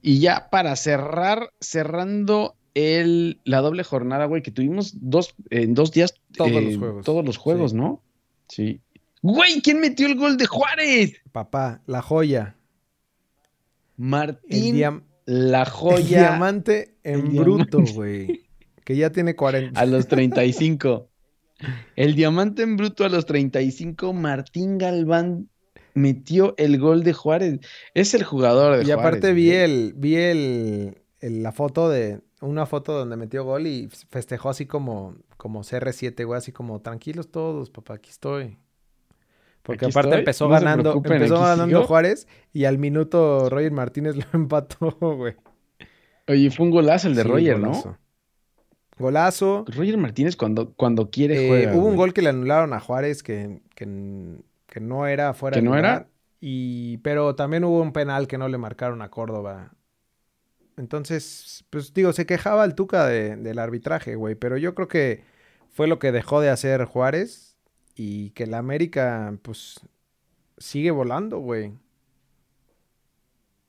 Y 0.00 0.20
ya 0.20 0.48
para 0.48 0.74
cerrar, 0.74 1.50
cerrando 1.60 2.56
el, 2.74 3.40
la 3.44 3.60
doble 3.60 3.84
jornada, 3.84 4.26
güey, 4.26 4.42
que 4.42 4.50
tuvimos 4.50 4.94
dos, 5.00 5.34
en 5.50 5.74
dos 5.74 5.92
días. 5.92 6.14
Todos 6.36 6.50
los 6.50 6.74
eh, 6.74 6.76
juegos. 6.76 7.04
Todos 7.04 7.24
los 7.24 7.36
juegos, 7.36 7.72
¿no? 7.72 8.02
Sí. 8.48 8.80
Güey, 9.22 9.62
¿quién 9.62 9.80
metió 9.80 10.06
el 10.06 10.16
gol 10.16 10.36
de 10.36 10.46
Juárez? 10.46 11.22
Papá, 11.32 11.80
la 11.86 12.02
joya. 12.02 12.56
Martín, 13.96 14.82
la 15.24 15.64
joya. 15.64 15.98
El 15.98 16.06
diamante 16.06 16.96
en 17.04 17.34
bruto, 17.34 17.82
güey. 17.94 18.44
Que 18.84 18.96
ya 18.96 19.10
tiene 19.10 19.34
40. 19.34 19.80
A 19.80 19.86
los 19.86 20.08
35. 20.08 21.08
el 21.96 22.14
diamante 22.14 22.62
en 22.62 22.76
bruto 22.76 23.04
a 23.04 23.08
los 23.08 23.26
35, 23.26 24.12
Martín 24.12 24.78
Galván 24.78 25.48
metió 25.94 26.54
el 26.58 26.78
gol 26.78 27.04
de 27.04 27.12
Juárez. 27.12 27.60
Es 27.94 28.14
el 28.14 28.24
jugador 28.24 28.76
de 28.76 28.82
y 28.82 28.86
Juárez. 28.86 28.88
Y 28.88 28.92
aparte 28.92 29.32
vi 29.32 29.52
el, 29.52 29.94
vi 29.96 30.16
el, 30.16 30.96
la 31.20 31.52
foto 31.52 31.88
de, 31.88 32.20
una 32.44 32.66
foto 32.66 32.92
donde 32.92 33.16
metió 33.16 33.44
gol 33.44 33.66
y 33.66 33.88
festejó 34.10 34.50
así 34.50 34.66
como, 34.66 35.16
como 35.36 35.62
CR7, 35.62 36.24
güey, 36.24 36.38
así 36.38 36.52
como 36.52 36.80
tranquilos 36.80 37.30
todos, 37.30 37.70
papá, 37.70 37.94
aquí 37.94 38.10
estoy. 38.10 38.58
Porque 39.62 39.86
aparte 39.86 40.16
empezó 40.16 40.48
ganando, 40.48 40.92
empezó 40.92 41.40
ganando 41.40 41.84
Juárez 41.84 42.28
y 42.52 42.66
al 42.66 42.78
minuto 42.78 43.48
Roger 43.48 43.72
Martínez 43.72 44.14
lo 44.16 44.24
empató, 44.32 44.90
güey. 45.00 45.34
Oye, 46.28 46.50
fue 46.50 46.66
un 46.66 46.72
golazo 46.72 47.08
el 47.08 47.14
de 47.14 47.24
Roger, 47.24 47.58
¿no? 47.58 47.98
Golazo. 48.98 49.64
Roger 49.66 49.96
Martínez 49.96 50.36
cuando, 50.36 50.72
cuando 50.74 51.10
quiere 51.10 51.46
eh, 51.46 51.48
juega. 51.48 51.74
Hubo 51.74 51.86
un 51.86 51.96
gol 51.96 52.12
que 52.12 52.22
le 52.22 52.28
anularon 52.28 52.72
a 52.72 52.80
Juárez 52.80 53.22
que, 53.22 53.62
que, 53.74 53.86
no 53.86 55.06
era 55.06 55.34
fuera 55.34 55.56
¿Que 55.56 55.62
no 55.62 55.76
era? 55.76 56.08
Y, 56.40 56.98
pero 56.98 57.34
también 57.34 57.64
hubo 57.64 57.80
un 57.80 57.92
penal 57.92 58.28
que 58.28 58.38
no 58.38 58.48
le 58.48 58.58
marcaron 58.58 59.00
a 59.02 59.10
Córdoba 59.10 59.72
entonces, 60.76 61.64
pues 61.70 61.94
digo, 61.94 62.12
se 62.12 62.26
quejaba 62.26 62.64
el 62.64 62.74
Tuca 62.74 63.06
del 63.06 63.58
arbitraje, 63.58 64.16
güey, 64.16 64.34
pero 64.34 64.56
yo 64.56 64.74
creo 64.74 64.88
que 64.88 65.22
fue 65.70 65.86
lo 65.86 65.98
que 65.98 66.12
dejó 66.12 66.40
de 66.40 66.50
hacer 66.50 66.84
Juárez 66.84 67.56
y 67.94 68.30
que 68.30 68.46
la 68.46 68.58
América, 68.58 69.36
pues, 69.42 69.80
sigue 70.58 70.90
volando, 70.90 71.38
güey. 71.38 71.72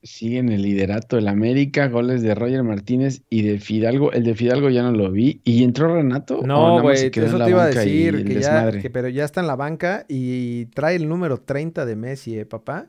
Sigue 0.02 0.38
en 0.38 0.50
el 0.50 0.62
liderato 0.62 1.18
el 1.18 1.26
América, 1.26 1.88
goles 1.88 2.22
de 2.22 2.34
Roger 2.34 2.62
Martínez 2.62 3.22
y 3.28 3.42
de 3.42 3.58
Fidalgo. 3.58 4.12
El 4.12 4.22
de 4.22 4.34
Fidalgo 4.36 4.70
ya 4.70 4.82
no 4.82 4.92
lo 4.92 5.10
vi. 5.10 5.40
¿Y 5.42 5.64
entró 5.64 5.92
Renato? 5.92 6.42
No, 6.44 6.80
güey, 6.80 7.06
eso 7.12 7.38
te 7.38 7.50
iba 7.50 7.64
a 7.64 7.68
decir, 7.68 8.24
que 8.24 8.40
ya, 8.40 8.70
pero 8.92 9.08
ya 9.08 9.24
está 9.24 9.40
en 9.40 9.48
la 9.48 9.56
banca 9.56 10.04
y 10.08 10.66
trae 10.66 10.94
el 10.94 11.08
número 11.08 11.38
30 11.38 11.84
de 11.86 11.96
Messi, 11.96 12.38
¿eh, 12.38 12.46
papá? 12.46 12.86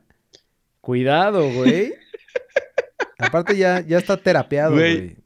Cuidado, 0.81 1.51
güey. 1.51 1.93
Aparte 3.17 3.57
ya, 3.57 3.81
ya 3.81 3.97
está 3.97 4.17
terapeado, 4.17 4.73
güey. 4.73 5.17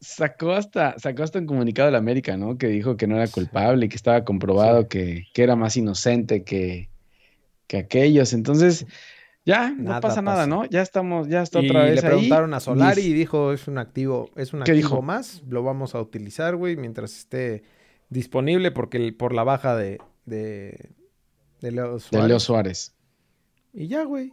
Sacó 0.00 0.52
hasta, 0.52 0.98
sacó 0.98 1.22
hasta 1.22 1.38
un 1.38 1.46
comunicado 1.46 1.86
de 1.86 1.92
la 1.92 1.98
América, 1.98 2.36
¿no? 2.36 2.56
Que 2.56 2.68
dijo 2.68 2.96
que 2.96 3.06
no 3.06 3.16
era 3.16 3.28
culpable 3.28 3.86
y 3.86 3.88
que 3.88 3.96
estaba 3.96 4.24
comprobado 4.24 4.88
que, 4.88 5.26
era 5.34 5.56
más 5.56 5.76
inocente 5.76 6.42
que, 6.42 6.88
que 7.66 7.78
aquellos. 7.78 8.32
Entonces, 8.32 8.86
Ya, 9.44 9.70
no 9.70 10.00
pasa 10.00 10.22
nada, 10.22 10.46
¿no? 10.46 10.64
Ya 10.66 10.82
estamos, 10.82 11.28
ya 11.28 11.42
está 11.42 11.60
otra 11.60 11.84
vez. 11.84 11.96
Le 11.96 12.02
preguntaron 12.02 12.54
a 12.54 12.60
Solari 12.60 13.02
y 13.02 13.12
dijo, 13.12 13.52
es 13.52 13.68
un 13.68 13.78
activo, 13.78 14.30
es 14.36 14.52
un 14.52 14.62
activo 14.62 15.02
más, 15.02 15.42
lo 15.48 15.62
vamos 15.62 15.94
a 15.94 16.00
utilizar, 16.00 16.56
güey, 16.56 16.76
mientras 16.76 17.16
esté 17.16 17.62
disponible, 18.08 18.70
porque 18.70 19.12
por 19.12 19.34
la 19.34 19.44
baja 19.44 19.76
de, 19.76 19.98
de, 20.24 20.90
de 21.60 21.72
Leo 21.72 21.98
Suárez. 22.00 22.22
De 22.22 22.28
Leo 22.28 22.40
Suárez. 22.40 22.94
Y 23.72 23.86
ya, 23.86 24.04
güey. 24.04 24.32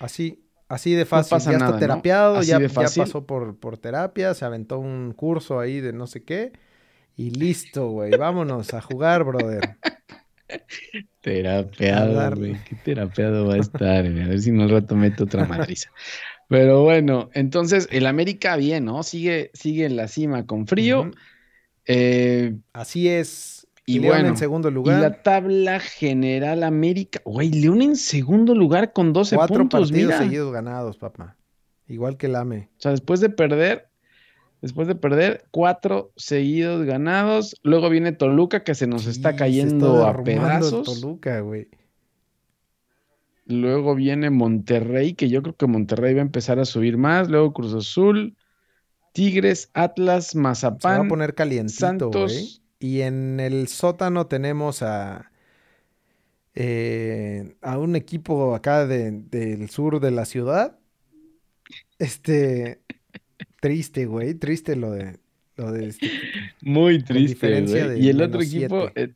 Así, 0.00 0.41
así 0.72 0.94
de 0.94 1.04
fácil. 1.04 1.38
ya 1.38 1.52
está 1.52 1.78
terapiado, 1.78 2.42
ya, 2.42 2.58
ya, 2.58 2.68
pasó 2.68 3.26
por, 3.26 3.56
por 3.58 3.78
terapia, 3.78 4.34
se 4.34 4.44
aventó 4.44 4.78
un 4.78 5.12
curso 5.12 5.60
ahí 5.60 5.80
de 5.80 5.92
no 5.92 6.06
sé 6.06 6.24
qué. 6.24 6.52
Y 7.16 7.30
listo, 7.30 7.90
güey. 7.90 8.10
Vámonos 8.16 8.72
a 8.72 8.80
jugar, 8.80 9.24
brother. 9.24 9.76
Terapeado, 11.20 12.36
güey. 12.36 12.56
Qué 12.64 12.76
terapeado 12.76 13.46
va 13.46 13.54
a 13.54 13.58
estar. 13.58 14.06
A 14.06 14.10
ver 14.10 14.40
si 14.40 14.50
no 14.50 14.62
al 14.62 14.70
rato 14.70 14.96
meto 14.96 15.24
otra 15.24 15.44
madriza. 15.44 15.90
Pero 16.48 16.82
bueno, 16.82 17.30
entonces 17.34 17.88
el 17.90 18.06
América 18.06 18.56
bien, 18.56 18.86
¿no? 18.86 19.02
Sigue, 19.02 19.50
sigue 19.54 19.84
en 19.84 19.96
la 19.96 20.08
cima 20.08 20.46
con 20.46 20.66
frío. 20.66 21.10
Eh, 21.86 22.56
Así 22.72 23.08
es. 23.08 23.61
Y, 23.84 23.98
León 23.98 24.26
en 24.26 24.36
segundo 24.36 24.70
lugar. 24.70 24.98
Y 24.98 25.02
la 25.02 25.22
tabla 25.22 25.80
general 25.80 26.62
América. 26.62 27.20
Güey, 27.24 27.50
León 27.50 27.82
en 27.82 27.96
segundo 27.96 28.54
lugar 28.54 28.92
con 28.92 29.12
12 29.12 29.36
Cuatro 29.36 29.56
puntos. 29.56 29.80
Cuatro 29.80 29.96
partidos 29.96 30.14
seguidos 30.22 30.52
ganados, 30.52 30.98
papá. 30.98 31.36
Igual 31.88 32.16
que 32.16 32.26
el 32.26 32.36
AME. 32.36 32.70
O 32.78 32.80
sea, 32.80 32.92
después 32.92 33.20
de 33.20 33.28
perder, 33.28 33.88
después 34.60 34.86
de 34.86 34.94
perder 34.94 35.44
cuatro 35.50 36.12
seguidos 36.16 36.84
ganados. 36.86 37.56
Luego 37.62 37.90
viene 37.90 38.12
Toluca 38.12 38.62
que 38.62 38.74
se 38.74 38.86
nos 38.86 39.06
está 39.06 39.34
cayendo 39.34 40.06
a 40.06 40.22
pedazos. 40.22 40.84
Toluca, 40.84 41.40
güey. 41.40 41.68
Luego 43.44 43.96
viene 43.96 44.30
Monterrey, 44.30 45.14
que 45.14 45.28
yo 45.28 45.42
creo 45.42 45.56
que 45.56 45.66
Monterrey 45.66 46.14
va 46.14 46.20
a 46.20 46.22
empezar 46.24 46.60
a 46.60 46.64
subir 46.64 46.96
más. 46.96 47.28
Luego 47.28 47.52
Cruz 47.52 47.74
Azul, 47.74 48.36
Tigres, 49.12 49.70
Atlas, 49.74 50.36
Mazapán. 50.36 50.94
Se 50.94 50.98
va 51.00 51.04
a 51.04 51.08
poner 51.08 51.34
calientito, 51.34 51.78
Santos. 51.78 52.61
Y 52.82 53.02
en 53.02 53.38
el 53.38 53.68
sótano 53.68 54.26
tenemos 54.26 54.82
a, 54.82 55.30
eh, 56.56 57.54
a 57.62 57.78
un 57.78 57.94
equipo 57.94 58.56
acá 58.56 58.88
del 58.88 59.70
sur 59.70 60.00
de 60.00 60.10
la 60.10 60.24
ciudad. 60.24 60.80
Este, 62.00 62.80
Triste, 63.60 64.06
güey. 64.06 64.34
Triste 64.34 64.74
lo 64.74 64.90
de, 64.90 65.20
lo 65.54 65.70
de 65.70 65.90
este 65.90 66.10
Muy 66.62 67.04
triste, 67.04 67.62
güey. 67.62 68.04
Y 68.04 68.08
el 68.08 68.20
otro 68.20 68.42
equipo... 68.42 68.90
Eh, 68.96 69.12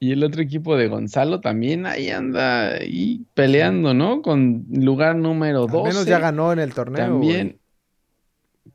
y 0.00 0.10
el 0.10 0.24
otro 0.24 0.42
equipo 0.42 0.76
de 0.76 0.88
Gonzalo 0.88 1.40
también 1.40 1.86
ahí 1.86 2.10
anda 2.10 2.74
ahí 2.74 3.24
peleando, 3.34 3.94
¿no? 3.94 4.20
Con 4.20 4.66
lugar 4.68 5.14
número 5.14 5.68
12. 5.68 5.76
Al 5.76 5.84
menos 5.84 6.06
ya 6.06 6.18
ganó 6.18 6.52
en 6.52 6.58
el 6.58 6.74
torneo. 6.74 7.06
También. 7.06 7.60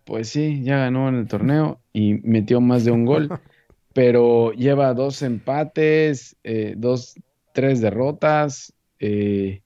Pues 0.06 0.30
sí, 0.30 0.64
ya 0.64 0.78
ganó 0.78 1.10
en 1.10 1.16
el 1.16 1.28
torneo 1.28 1.82
y 1.92 2.14
metió 2.24 2.62
más 2.62 2.86
de 2.86 2.92
un 2.92 3.04
gol. 3.04 3.30
pero 3.93 4.52
lleva 4.54 4.93
dos 4.93 5.21
empates, 5.21 6.36
eh, 6.43 6.73
dos, 6.78 7.15
tres 7.54 7.82
derrotas. 7.82 8.73
Eh, 8.99 9.62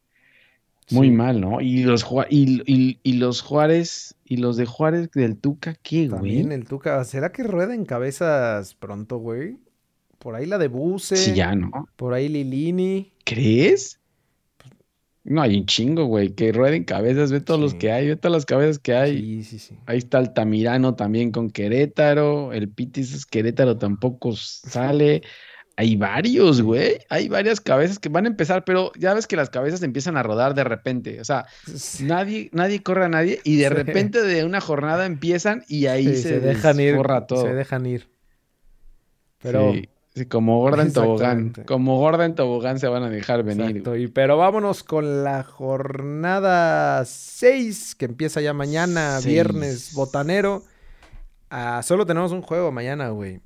muy 0.92 1.12
mal, 1.12 1.42
¿no? 1.42 1.62
Y 1.62 1.84
los, 1.84 2.06
y, 2.30 3.00
y, 3.04 3.14
los 3.14 3.42
Juárez, 3.42 4.16
y 4.26 4.38
los 4.38 4.58
de 4.58 4.66
Juárez 4.66 5.10
del 5.12 5.38
Tuca, 5.38 5.76
¿qué, 5.82 6.08
güey? 6.08 6.10
También 6.10 6.52
el 6.52 6.66
Tuca, 6.66 7.04
¿será 7.04 7.32
que 7.32 7.44
rueda 7.44 7.74
en 7.74 7.86
cabezas 7.86 8.76
pronto, 8.76 9.18
güey? 9.18 9.58
Por 10.20 10.36
ahí 10.36 10.46
la 10.46 10.58
de 10.58 10.68
Buse. 10.68 11.16
Sí, 11.16 11.34
ya, 11.34 11.56
¿no? 11.56 11.88
Por 11.96 12.14
ahí 12.14 12.30
Lilini. 12.30 13.12
¿Crees? 13.26 14.00
No, 15.26 15.42
hay 15.42 15.58
un 15.58 15.66
chingo, 15.66 16.06
güey, 16.06 16.34
que 16.34 16.52
rueden 16.52 16.84
cabezas, 16.84 17.32
ve 17.32 17.40
todos 17.40 17.60
los 17.60 17.74
que 17.74 17.92
hay, 17.92 18.08
ve 18.08 18.16
todas 18.18 18.34
las 18.34 18.46
cabezas 18.46 18.78
que 18.78 18.94
hay. 18.94 19.18
Sí, 19.18 19.44
sí, 19.44 19.60
sí. 19.60 19.78
Ahí 19.86 19.98
está 19.98 20.20
el 20.20 20.34
Tamirano 20.34 20.96
también 20.96 21.32
con 21.32 21.50
Querétaro, 21.50 22.52
el 22.52 22.70
Pitis 22.70 23.26
Querétaro 23.26 23.78
tampoco 23.78 24.36
sale. 24.36 25.22
Hay 25.76 25.96
varios, 25.96 26.62
güey. 26.62 27.00
Hay 27.10 27.30
varias 27.30 27.62
cabezas 27.62 28.00
que 28.00 28.10
van 28.10 28.26
a 28.26 28.28
empezar, 28.28 28.64
pero 28.66 28.92
ya 29.00 29.14
ves 29.14 29.26
que 29.26 29.38
las 29.38 29.50
cabezas 29.50 29.82
empiezan 29.82 30.18
a 30.18 30.24
rodar 30.24 30.54
de 30.54 30.66
repente. 30.66 31.20
O 31.20 31.26
sea, 31.26 31.46
nadie, 32.02 32.50
nadie 32.52 32.84
corre 32.84 33.06
a 33.06 33.10
nadie 33.10 33.40
y 33.44 33.56
de 33.56 33.70
repente 33.70 34.22
de 34.22 34.44
una 34.44 34.62
jornada 34.62 35.06
empiezan 35.06 35.64
y 35.68 35.88
ahí 35.88 36.16
se, 36.16 36.42
dejan 36.42 36.80
ir. 36.80 36.98
todo. 37.28 37.44
Se 37.44 37.54
dejan 37.54 37.86
ir. 37.86 38.08
Pero. 39.42 39.74
Sí, 40.16 40.28
como 40.28 40.60
gorda 40.60 40.84
en 40.84 40.94
tobogán. 40.94 41.54
Como 41.66 41.98
gorda 41.98 42.26
en 42.26 42.36
tobogán 42.36 42.80
se 42.80 42.88
van 42.88 43.04
a 43.04 43.10
dejar 43.10 43.44
venir. 43.44 43.84
Y, 43.98 44.08
pero 44.08 44.38
vámonos 44.38 44.84
con 44.84 45.24
la 45.24 45.44
jornada 45.44 47.04
6 47.04 47.96
que 47.96 48.06
empieza 48.06 48.40
ya 48.40 48.54
mañana, 48.54 49.20
viernes 49.26 49.94
botanero. 49.94 50.64
Ah, 51.50 51.82
solo 51.84 52.06
tenemos 52.06 52.32
un 52.32 52.44
juego 52.44 52.72
mañana, 52.72 53.10
güey. 53.10 53.42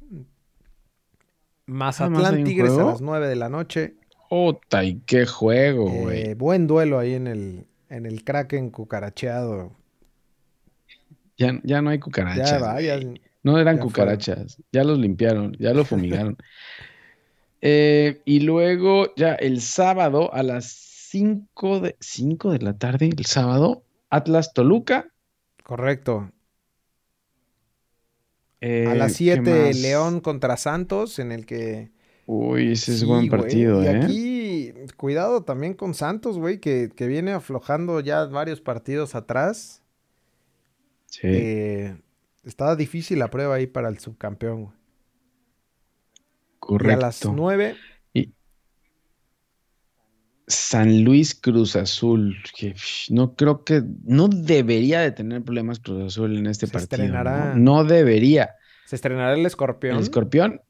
Mazatlán 1.67 2.43
Tigres 2.43 2.71
a 2.71 2.83
las 2.83 3.01
9 3.01 3.27
de 3.27 3.35
la 3.35 3.49
noche. 3.49 3.95
Ota, 4.29 4.83
y 4.83 4.99
qué 5.05 5.25
juego, 5.25 5.89
eh, 5.89 6.01
güey. 6.01 6.33
buen 6.33 6.67
duelo 6.67 6.99
ahí 6.99 7.13
en 7.13 7.27
el, 7.27 7.67
en 7.89 8.05
el 8.05 8.25
Kraken 8.25 8.71
cucaracheado. 8.71 9.71
Ya, 11.37 11.59
ya 11.63 11.81
no 11.81 11.91
hay 11.91 11.99
cucarachas. 11.99 12.61
No 13.43 13.59
eran 13.59 13.77
cucarachas. 13.77 14.61
Ya 14.71 14.83
los 14.83 14.99
limpiaron, 14.99 15.55
ya 15.59 15.73
lo 15.73 15.85
fumigaron. 15.85 16.37
Eh, 17.59 18.21
y 18.23 18.41
luego, 18.41 19.15
ya 19.15 19.33
el 19.33 19.61
sábado 19.61 20.31
a 20.31 20.43
las 20.43 20.65
5 21.09 21.79
de, 21.79 21.97
5 21.99 22.51
de 22.51 22.59
la 22.59 22.77
tarde, 22.77 23.09
el 23.17 23.25
sábado, 23.25 23.83
Atlas 24.11 24.53
Toluca. 24.53 25.11
Correcto 25.63 26.31
a 28.61 28.95
las 28.95 29.13
7 29.13 29.69
eh, 29.69 29.73
León 29.73 30.19
contra 30.19 30.57
Santos, 30.57 31.19
en 31.19 31.31
el 31.31 31.45
que... 31.45 31.91
Uy, 32.25 32.73
ese 32.73 32.93
es 32.93 33.05
buen 33.05 33.29
partido, 33.29 33.81
y 33.83 33.85
¿eh? 33.85 33.89
aquí, 33.89 34.73
cuidado 34.97 35.43
también 35.43 35.73
con 35.73 35.93
Santos, 35.93 36.37
güey, 36.37 36.59
que, 36.59 36.91
viene 36.97 37.31
aflojando 37.31 38.01
ya 38.01 38.25
varios 38.25 38.59
partidos 38.59 39.15
atrás. 39.15 39.81
Sí. 41.05 41.21
Eh, 41.23 41.97
estaba 42.47 42.75
difícil 42.75 43.19
la 43.19 43.29
prueba 43.29 43.55
ahí 43.55 43.67
para 43.67 43.89
el 43.89 43.99
subcampeón, 43.99 44.63
güey. 44.63 44.75
Correcto. 46.59 46.89
Y 46.89 46.93
a 46.93 47.05
las 47.05 47.25
9... 47.25 47.75
San 50.49 51.03
Luis 51.03 51.35
Cruz 51.35 51.75
Azul, 51.75 52.37
que 52.57 52.73
no 53.09 53.35
creo 53.35 53.65
que, 53.65 53.83
no 54.05 54.29
debería 54.29 55.01
de 55.01 55.11
tener 55.11 55.43
problemas 55.43 55.79
Cruz 55.79 56.05
Azul 56.05 56.37
en 56.37 56.47
este 56.47 56.67
partido. 56.67 57.03
Estrenará... 57.03 57.53
¿no? 57.55 57.83
debería. 57.83 58.55
¿Se 58.85 58.95
estrenará 58.95 59.33
el 59.33 59.45
escorpión? 59.45 59.97
¿El 59.97 60.03
escorpión? 60.03 60.61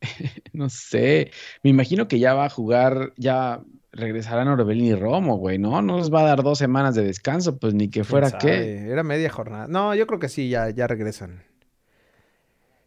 no 0.52 0.68
sé. 0.70 1.32
Me 1.64 1.70
imagino 1.70 2.06
que 2.06 2.20
ya 2.20 2.34
va 2.34 2.44
a 2.44 2.50
jugar, 2.50 3.12
ya 3.16 3.64
regresará 3.94 4.44
Norbelín 4.44 4.86
y 4.86 4.94
Romo, 4.94 5.36
güey, 5.36 5.58
¿no? 5.58 5.82
No 5.82 5.96
nos 5.96 6.12
va 6.12 6.20
a 6.20 6.24
dar 6.24 6.42
dos 6.42 6.58
semanas 6.58 6.94
de 6.94 7.04
descanso, 7.04 7.58
pues 7.58 7.74
ni 7.74 7.88
que 7.88 8.04
fuera 8.04 8.30
qué. 8.38 8.88
Era 8.88 9.02
media 9.02 9.30
jornada. 9.30 9.66
No, 9.68 9.94
yo 9.94 10.06
creo 10.06 10.18
que 10.18 10.28
sí, 10.28 10.48
ya, 10.48 10.70
ya 10.70 10.86
regresan. 10.86 11.42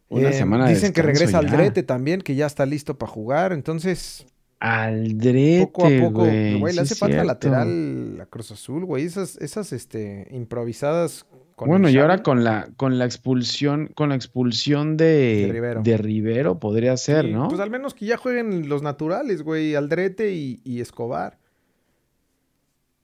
Una 0.08 0.30
eh, 0.30 0.32
semana 0.32 0.68
Dicen 0.68 0.92
que 0.92 1.02
regresa 1.02 1.38
Aldrete 1.38 1.82
también, 1.82 2.22
que 2.22 2.34
ya 2.34 2.46
está 2.46 2.64
listo 2.64 2.96
para 2.96 3.12
jugar. 3.12 3.52
Entonces, 3.52 4.26
Aldrete, 4.60 5.66
Poco 5.66 5.86
a 5.86 5.90
poco, 6.00 6.24
güey, 6.24 6.74
le 6.74 6.80
hace 6.80 6.94
falta 6.94 7.24
lateral 7.24 8.18
a 8.20 8.26
Cruz 8.26 8.50
Azul, 8.50 8.84
güey. 8.84 9.04
Esas, 9.04 9.36
esas 9.36 9.72
este, 9.72 10.28
improvisadas. 10.30 11.26
Bueno, 11.66 11.88
y 11.88 11.98
ahora 11.98 12.22
con 12.22 12.44
la, 12.44 12.68
con 12.76 12.98
la 12.98 13.04
expulsión, 13.04 13.88
con 13.94 14.10
la 14.10 14.14
expulsión 14.14 14.96
de, 14.96 15.78
de 15.82 15.96
Rivero, 15.96 16.58
podría 16.58 16.96
ser, 16.96 17.26
¿no? 17.26 17.48
Pues 17.48 17.60
al 17.60 17.70
menos 17.70 17.94
que 17.94 18.06
ya 18.06 18.16
jueguen 18.16 18.68
los 18.68 18.82
naturales, 18.82 19.42
güey, 19.42 19.74
Aldrete 19.74 20.32
y, 20.32 20.80
Escobar. 20.80 21.38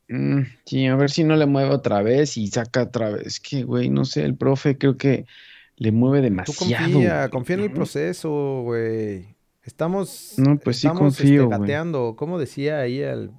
Mm, 0.08 0.42
sí, 0.64 0.86
a 0.86 0.96
ver 0.96 1.10
si 1.10 1.24
no 1.24 1.36
le 1.36 1.46
mueve 1.46 1.70
otra 1.70 2.02
vez 2.02 2.36
y 2.36 2.46
saca 2.48 2.82
otra 2.82 3.10
vez. 3.10 3.40
Que, 3.40 3.64
güey, 3.64 3.88
no 3.88 4.04
sé, 4.04 4.24
el 4.24 4.36
profe 4.36 4.78
creo 4.78 4.96
que 4.96 5.26
le 5.76 5.92
mueve 5.92 6.20
demasiado. 6.20 6.86
Tú 6.86 6.92
confía, 6.92 7.28
confía 7.30 7.56
en 7.56 7.62
el 7.62 7.72
proceso, 7.72 8.62
güey. 8.62 9.34
Estamos, 9.64 10.34
no, 10.36 10.58
pues 10.58 10.76
sí 10.76 10.88
confío, 10.88 11.44
este, 11.44 11.58
gateando. 11.58 12.16
¿Cómo 12.16 12.38
decía 12.38 12.80
ahí 12.80 13.00
el...? 13.00 13.30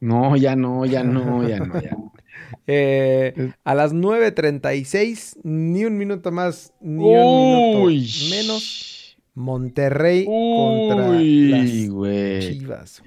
No, 0.00 0.36
ya 0.36 0.56
no, 0.56 0.84
ya 0.84 1.04
no, 1.04 1.48
ya 1.48 1.60
no, 1.60 1.80
ya 1.80 1.96
eh, 2.66 3.52
a 3.64 3.74
las 3.74 3.92
9.36, 3.92 5.38
ni 5.42 5.84
un 5.84 5.96
minuto 5.96 6.30
más, 6.30 6.72
ni 6.80 7.04
un 7.04 7.86
minuto 7.86 8.30
menos. 8.30 8.94
Monterrey 9.38 10.24
contra 10.24 11.12
las 11.12 11.20
Chivas. 11.20 13.02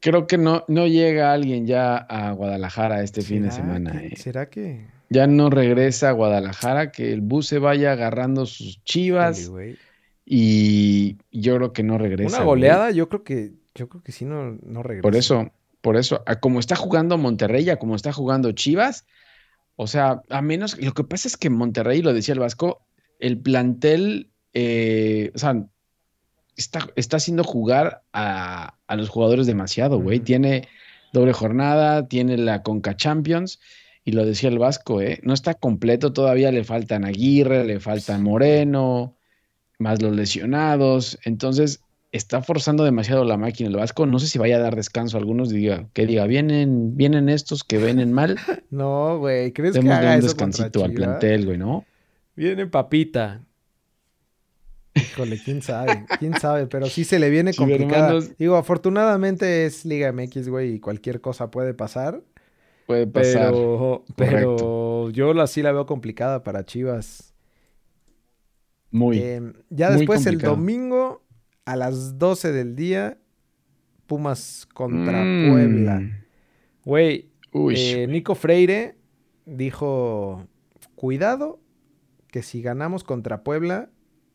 Creo 0.00 0.26
que 0.26 0.38
no, 0.38 0.64
no 0.68 0.86
llega 0.86 1.32
alguien 1.32 1.66
ya 1.66 1.96
a 1.96 2.32
Guadalajara 2.32 3.02
este 3.02 3.22
fin 3.22 3.42
de 3.42 3.50
semana. 3.50 4.02
Eh. 4.02 4.16
¿Será 4.16 4.48
que...? 4.48 4.86
Ya 5.08 5.26
no 5.26 5.50
regresa 5.50 6.08
a 6.08 6.12
Guadalajara, 6.12 6.90
que 6.90 7.12
el 7.12 7.20
bus 7.20 7.46
se 7.46 7.58
vaya 7.58 7.92
agarrando 7.92 8.46
sus 8.46 8.82
chivas. 8.82 9.50
Y 10.24 11.18
yo 11.30 11.56
creo 11.56 11.72
que 11.72 11.84
no 11.84 11.98
regresa. 11.98 12.38
Una 12.38 12.44
goleada, 12.44 12.90
yo 12.90 13.08
creo 13.08 13.22
que, 13.22 13.52
yo 13.74 13.88
creo 13.88 14.02
que 14.02 14.10
sí 14.10 14.24
no, 14.24 14.58
no 14.62 14.82
regresa. 14.82 15.02
Por 15.02 15.14
eso, 15.14 15.52
Por 15.86 15.96
eso, 15.96 16.24
a 16.26 16.40
como 16.40 16.58
está 16.58 16.74
jugando 16.74 17.16
Monterrey, 17.16 17.70
a 17.70 17.78
como 17.78 17.94
está 17.94 18.12
jugando 18.12 18.50
Chivas, 18.50 19.06
o 19.76 19.86
sea, 19.86 20.20
a 20.30 20.42
menos, 20.42 20.76
lo 20.82 20.92
que 20.94 21.04
pasa 21.04 21.28
es 21.28 21.36
que 21.36 21.48
Monterrey, 21.48 22.02
lo 22.02 22.12
decía 22.12 22.34
el 22.34 22.40
Vasco, 22.40 22.84
el 23.20 23.38
plantel, 23.38 24.32
eh, 24.52 25.30
o 25.32 25.38
sea, 25.38 25.64
está, 26.56 26.88
está 26.96 27.18
haciendo 27.18 27.44
jugar 27.44 28.02
a, 28.12 28.74
los 28.96 29.08
jugadores 29.08 29.46
demasiado, 29.46 30.00
güey. 30.00 30.18
Tiene 30.18 30.66
doble 31.12 31.32
jornada, 31.32 32.08
tiene 32.08 32.36
la 32.36 32.64
Conca 32.64 32.96
Champions, 32.96 33.60
y 34.04 34.10
lo 34.10 34.26
decía 34.26 34.48
el 34.48 34.58
Vasco, 34.58 35.00
¿eh? 35.00 35.20
No 35.22 35.34
está 35.34 35.54
completo, 35.54 36.12
todavía 36.12 36.50
le 36.50 36.64
faltan 36.64 37.04
Aguirre, 37.04 37.64
le 37.64 37.78
faltan 37.78 38.24
Moreno, 38.24 39.14
más 39.78 40.02
los 40.02 40.16
lesionados. 40.16 41.16
Entonces, 41.22 41.85
está 42.16 42.42
forzando 42.42 42.84
demasiado 42.84 43.24
la 43.24 43.36
máquina 43.36 43.68
el 43.68 43.76
Vasco. 43.76 44.06
No 44.06 44.18
sé 44.18 44.26
si 44.26 44.38
vaya 44.38 44.56
a 44.56 44.60
dar 44.60 44.76
descanso 44.76 45.16
a 45.16 45.20
algunos, 45.20 45.50
diga, 45.50 45.88
que 45.92 46.06
diga, 46.06 46.26
vienen, 46.26 46.96
vienen 46.96 47.28
estos 47.28 47.64
que 47.64 47.78
vienen 47.78 48.12
mal. 48.12 48.36
no, 48.70 49.18
güey, 49.18 49.52
¿crees 49.52 49.78
que 49.78 49.90
haga 49.90 50.16
un 50.16 50.20
descansito 50.20 50.84
al 50.84 50.92
plantel, 50.92 51.46
güey, 51.46 51.58
¿no? 51.58 51.84
Viene 52.34 52.66
papita. 52.66 53.42
Híjole, 54.94 55.38
quién 55.42 55.60
sabe, 55.60 56.06
quién 56.18 56.38
sabe, 56.40 56.66
pero 56.66 56.86
sí 56.86 57.04
se 57.04 57.18
le 57.18 57.28
viene 57.28 57.52
complicado. 57.54 58.20
Digo, 58.38 58.56
afortunadamente 58.56 59.66
es 59.66 59.84
Liga 59.84 60.10
MX, 60.12 60.48
güey, 60.48 60.74
y 60.74 60.80
cualquier 60.80 61.20
cosa 61.20 61.50
puede 61.50 61.74
pasar. 61.74 62.22
Puede 62.86 63.06
pasar. 63.06 63.52
Pero, 63.52 64.04
pero 64.16 65.10
yo 65.10 65.38
así 65.40 65.60
la 65.60 65.72
veo 65.72 65.86
complicada 65.86 66.42
para 66.42 66.64
Chivas. 66.64 67.34
Muy. 68.90 69.18
Eh, 69.18 69.42
ya 69.68 69.90
después 69.90 70.24
el 70.26 70.38
domingo 70.38 71.25
a 71.66 71.76
las 71.76 72.18
12 72.18 72.52
del 72.52 72.74
día, 72.74 73.18
Pumas 74.06 74.66
contra 74.72 75.22
mm. 75.22 75.50
Puebla. 75.50 76.26
Güey, 76.84 77.28
eh, 77.52 78.06
Nico 78.08 78.36
Freire 78.36 78.96
dijo, 79.44 80.46
cuidado, 80.94 81.60
que 82.28 82.42
si 82.42 82.62
ganamos 82.62 83.02
contra 83.02 83.42
Puebla, 83.42 83.90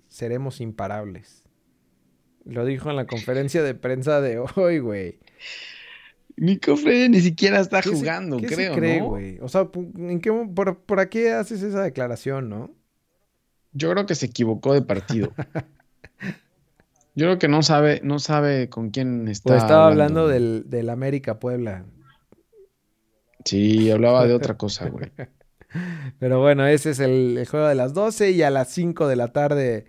seremos 0.09 0.59
imparables. 0.59 1.43
Lo 2.43 2.65
dijo 2.65 2.89
en 2.89 2.97
la 2.97 3.07
conferencia 3.07 3.63
de 3.63 3.75
prensa 3.75 4.19
de 4.19 4.43
hoy, 4.55 4.79
güey. 4.79 5.19
Nico 6.35 6.75
Freire 6.75 7.07
ni 7.07 7.21
siquiera 7.21 7.61
está 7.61 7.81
jugando, 7.81 8.37
creo, 8.39 8.75
cree, 8.75 8.99
¿no? 8.99 9.09
güey? 9.09 9.37
O 9.39 9.47
sea, 9.47 9.69
¿en 9.73 10.19
qué, 10.19 10.31
por, 10.53 10.79
por 10.79 10.99
aquí 10.99 11.27
haces 11.27 11.63
esa 11.63 11.81
declaración, 11.81 12.49
no? 12.49 12.75
Yo 13.71 13.89
creo 13.91 14.05
que 14.05 14.15
se 14.15 14.25
equivocó 14.25 14.73
de 14.73 14.81
partido. 14.81 15.33
Yo 17.13 17.25
creo 17.25 17.39
que 17.39 17.47
no 17.47 17.61
sabe, 17.61 17.99
no 18.03 18.19
sabe 18.19 18.69
con 18.69 18.89
quién 18.89 19.27
está. 19.27 19.49
Pues 19.49 19.63
estaba 19.63 19.87
hablando, 19.87 20.27
del, 20.27 20.63
del, 20.67 20.89
América 20.89 21.39
Puebla. 21.39 21.85
Sí, 23.43 23.91
hablaba 23.91 24.25
de 24.27 24.33
otra 24.33 24.57
cosa, 24.57 24.89
güey. 24.89 25.11
Pero 26.19 26.39
bueno, 26.39 26.65
ese 26.67 26.91
es 26.91 26.99
el, 26.99 27.45
juego 27.49 27.67
de 27.67 27.75
las 27.75 27.93
12 27.93 28.31
y 28.31 28.43
a 28.43 28.49
las 28.49 28.69
5 28.69 29.07
de 29.07 29.15
la 29.15 29.29
tarde 29.29 29.85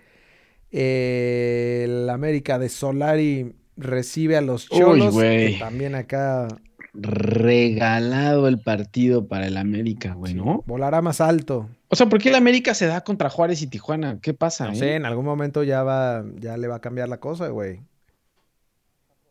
eh, 0.71 1.83
el 1.85 2.09
América 2.09 2.59
de 2.59 2.69
Solari 2.69 3.55
recibe 3.77 4.37
a 4.37 4.41
los 4.41 4.69
Cholos. 4.69 5.15
Uy, 5.15 5.57
también 5.59 5.95
acá 5.95 6.49
regalado 6.95 8.49
el 8.49 8.59
partido 8.59 9.27
para 9.27 9.47
el 9.47 9.57
América, 9.57 10.15
güey, 10.15 10.35
¿no? 10.35 10.63
Volará 10.67 11.01
más 11.01 11.21
alto. 11.21 11.69
O 11.89 11.97
sea, 11.97 12.09
¿por 12.09 12.21
qué 12.21 12.29
el 12.29 12.35
América 12.35 12.75
se 12.75 12.87
da 12.87 13.03
contra 13.03 13.31
Juárez 13.31 13.63
y 13.63 13.67
Tijuana? 13.67 14.19
¿Qué 14.21 14.35
pasa? 14.35 14.69
No 14.69 14.75
sé, 14.75 14.95
en 14.95 15.07
algún 15.07 15.25
momento 15.25 15.63
ya 15.63 15.83
va, 15.83 16.25
ya 16.39 16.57
le 16.57 16.69
va 16.69 16.77
a 16.77 16.81
cambiar 16.81 17.09
la 17.09 17.19
cosa, 17.21 17.49
güey. 17.49 17.81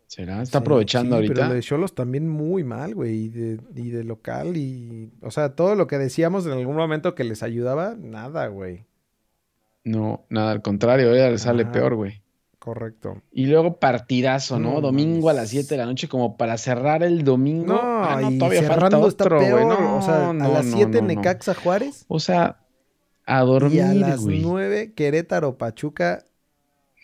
¿Será? 0.07 0.41
Está 0.41 0.57
aprovechando 0.57 1.15
ahorita. 1.15 1.33
Pero 1.33 1.47
lo 1.47 1.53
de 1.53 1.61
Cholos 1.61 1.95
también 1.95 2.27
muy 2.27 2.65
mal, 2.65 2.95
güey. 2.95 3.15
Y 3.15 3.29
de, 3.29 3.59
y 3.75 3.91
de 3.91 4.03
local 4.03 4.57
y. 4.57 5.09
O 5.21 5.31
sea, 5.31 5.55
todo 5.55 5.75
lo 5.75 5.87
que 5.87 5.97
decíamos 5.97 6.45
en 6.45 6.51
algún 6.51 6.75
momento 6.75 7.15
que 7.15 7.23
les 7.23 7.43
ayudaba, 7.43 7.95
nada, 7.97 8.47
güey. 8.47 8.85
No, 9.83 10.25
nada, 10.29 10.51
al 10.51 10.61
contrario, 10.61 11.15
ya 11.15 11.29
le 11.29 11.37
sale 11.37 11.65
peor, 11.65 11.95
güey. 11.95 12.20
Correcto. 12.61 13.23
Y 13.31 13.47
luego 13.47 13.79
partidazo, 13.79 14.59
¿no? 14.59 14.81
domingo 14.81 15.31
a 15.31 15.33
las 15.33 15.49
7 15.49 15.67
de 15.67 15.77
la 15.77 15.87
noche, 15.87 16.07
como 16.07 16.37
para 16.37 16.59
cerrar 16.59 17.01
el 17.01 17.23
domingo. 17.23 17.73
No, 17.73 17.81
ah, 17.81 18.19
no 18.21 18.37
todavía 18.37 18.61
falta 18.61 18.99
otro, 18.99 19.39
güey. 19.39 19.65
No, 19.65 19.97
o 19.97 20.01
sea, 20.03 20.29
a 20.29 20.33
las 20.33 20.67
7 20.67 21.01
Necaxa 21.01 21.55
Juárez. 21.55 22.05
O 22.07 22.19
sea, 22.19 22.59
a 23.25 23.39
dormir, 23.41 23.77
Y 23.77 23.79
a 23.79 23.93
las 23.95 24.21
9 24.21 24.93
Querétaro 24.93 25.57
Pachuca. 25.57 26.23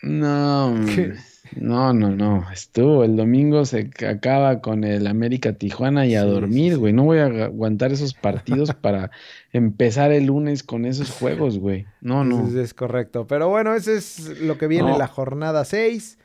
No, 0.00 0.76
no, 1.56 1.92
no, 1.92 2.10
no. 2.10 2.50
Estuvo. 2.52 3.04
El 3.04 3.16
domingo 3.16 3.64
se 3.64 3.90
acaba 4.08 4.60
con 4.60 4.84
el 4.84 5.06
América 5.06 5.52
Tijuana 5.52 6.06
y 6.06 6.14
a 6.14 6.24
dormir, 6.24 6.78
güey. 6.78 6.92
No 6.92 7.04
voy 7.04 7.18
a 7.18 7.26
aguantar 7.26 7.92
esos 7.92 8.14
partidos 8.14 8.74
para 8.80 9.10
empezar 9.52 10.12
el 10.12 10.26
lunes 10.26 10.62
con 10.62 10.84
esos 10.84 11.10
juegos, 11.10 11.58
güey. 11.58 11.86
No, 12.00 12.24
no. 12.24 12.48
Es, 12.60 12.74
correcto. 12.74 13.26
Pero 13.26 13.48
bueno, 13.48 13.74
ese 13.74 13.96
es 13.96 14.40
lo 14.40 14.58
que 14.58 14.66
viene 14.66 14.92
en 14.92 14.98
la 14.98 15.06
jornada 15.06 15.64
6. 15.64 16.18